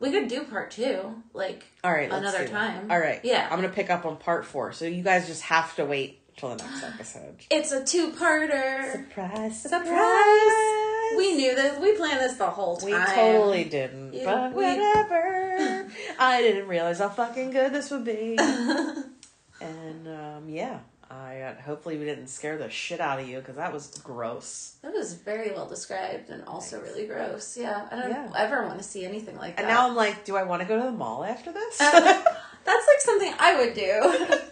We 0.00 0.10
could 0.10 0.28
do 0.28 0.44
part 0.44 0.70
two, 0.70 1.22
like 1.34 1.64
All 1.82 1.92
right, 1.92 2.10
another 2.10 2.46
do 2.46 2.52
that. 2.52 2.74
time. 2.78 2.90
All 2.90 2.98
right, 2.98 3.20
Yeah. 3.24 3.48
I'm 3.50 3.58
gonna 3.60 3.68
pick 3.72 3.90
up 3.90 4.06
on 4.06 4.16
part 4.16 4.44
four, 4.44 4.72
so 4.72 4.84
you 4.84 5.02
guys 5.02 5.26
just 5.26 5.42
have 5.42 5.74
to 5.76 5.84
wait 5.84 6.20
till 6.36 6.50
the 6.50 6.56
next 6.62 6.84
episode. 6.84 7.36
It's 7.50 7.72
a 7.72 7.84
two 7.84 8.12
parter. 8.12 8.92
Surprise! 8.92 9.62
Surprise! 9.62 10.77
We 11.18 11.34
knew 11.34 11.54
this. 11.54 11.78
We 11.80 11.92
planned 11.96 12.20
this 12.20 12.36
the 12.36 12.46
whole 12.48 12.76
time. 12.76 12.90
We 12.92 13.14
totally 13.14 13.64
didn't, 13.64 14.14
You- 14.14 14.24
but 14.24 14.52
we- 14.54 14.64
whatever. 14.64 15.90
I 16.18 16.40
didn't 16.40 16.68
realize 16.68 16.98
how 17.00 17.08
fucking 17.08 17.50
good 17.50 17.72
this 17.72 17.90
would 17.90 18.04
be. 18.04 18.36
and 19.60 20.08
um, 20.08 20.48
yeah, 20.48 20.78
I 21.10 21.40
uh, 21.40 21.54
hopefully 21.62 21.96
we 21.98 22.04
didn't 22.04 22.28
scare 22.28 22.56
the 22.56 22.70
shit 22.70 23.00
out 23.00 23.18
of 23.18 23.28
you 23.28 23.38
because 23.38 23.56
that 23.56 23.72
was 23.72 23.98
gross. 24.04 24.76
That 24.82 24.92
was 24.92 25.14
very 25.14 25.50
well 25.50 25.66
described 25.66 26.30
and 26.30 26.44
also 26.44 26.80
really 26.80 27.06
gross. 27.06 27.56
Yeah, 27.56 27.88
I 27.90 27.96
don't 27.96 28.10
Yeah. 28.10 28.30
ever 28.36 28.64
want 28.66 28.78
to 28.78 28.84
see 28.84 29.04
anything 29.04 29.36
like 29.36 29.56
that. 29.56 29.62
And 29.64 29.68
now 29.68 29.88
I'm 29.88 29.96
like, 29.96 30.24
do 30.24 30.36
I 30.36 30.44
want 30.44 30.62
to 30.62 30.68
go 30.68 30.76
to 30.78 30.84
the 30.84 30.92
mall 30.92 31.24
after 31.24 31.50
this? 31.52 31.80
Uh, 31.80 31.90
that's 32.64 32.86
like 32.86 33.00
something 33.00 33.34
I 33.38 33.56
would 33.56 33.74
do. 33.74 34.44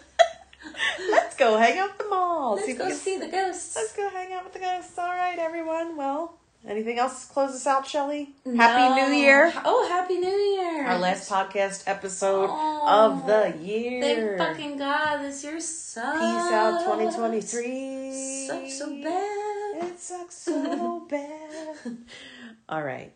Let's 1.11 1.35
go 1.37 1.57
hang 1.57 1.77
out 1.77 1.91
at 1.91 1.97
the 1.99 2.07
mall. 2.09 2.55
Let's 2.55 2.65
See 2.65 2.73
go 2.73 2.89
see 2.89 3.17
the 3.19 3.27
ghosts. 3.27 3.75
Let's 3.75 3.95
go 3.95 4.09
hang 4.09 4.33
out 4.33 4.43
with 4.43 4.53
the 4.53 4.59
ghosts. 4.59 4.97
All 4.97 5.05
right, 5.07 5.37
everyone. 5.39 5.95
Well, 5.95 6.37
anything 6.67 6.99
else 6.99 7.25
to 7.27 7.33
close 7.33 7.51
us 7.51 7.65
out, 7.67 7.85
Chelly? 7.85 8.29
Happy 8.45 9.01
New 9.01 9.17
Year. 9.17 9.51
Oh, 9.65 9.87
happy 9.89 10.17
New 10.17 10.27
Year! 10.29 10.85
Our 10.87 10.99
last 10.99 11.29
podcast 11.29 11.83
episode 11.87 12.49
Oh, 12.51 12.87
of 12.87 13.25
the 13.25 13.57
year. 13.65 14.01
Thank 14.01 14.37
fucking 14.37 14.77
God, 14.77 15.17
this 15.21 15.43
year 15.43 15.59
sucks. 15.59 16.17
Peace 16.17 16.51
out 16.53 16.83
2023. 16.85 18.47
Sucks 18.47 18.77
so 18.79 18.89
bad. 19.03 19.83
It 19.91 19.99
sucks 19.99 20.35
so 20.35 21.05
bad. 21.09 21.97
All 22.69 22.83
right. 22.83 23.13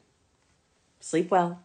Sleep 0.99 1.29
well. 1.31 1.61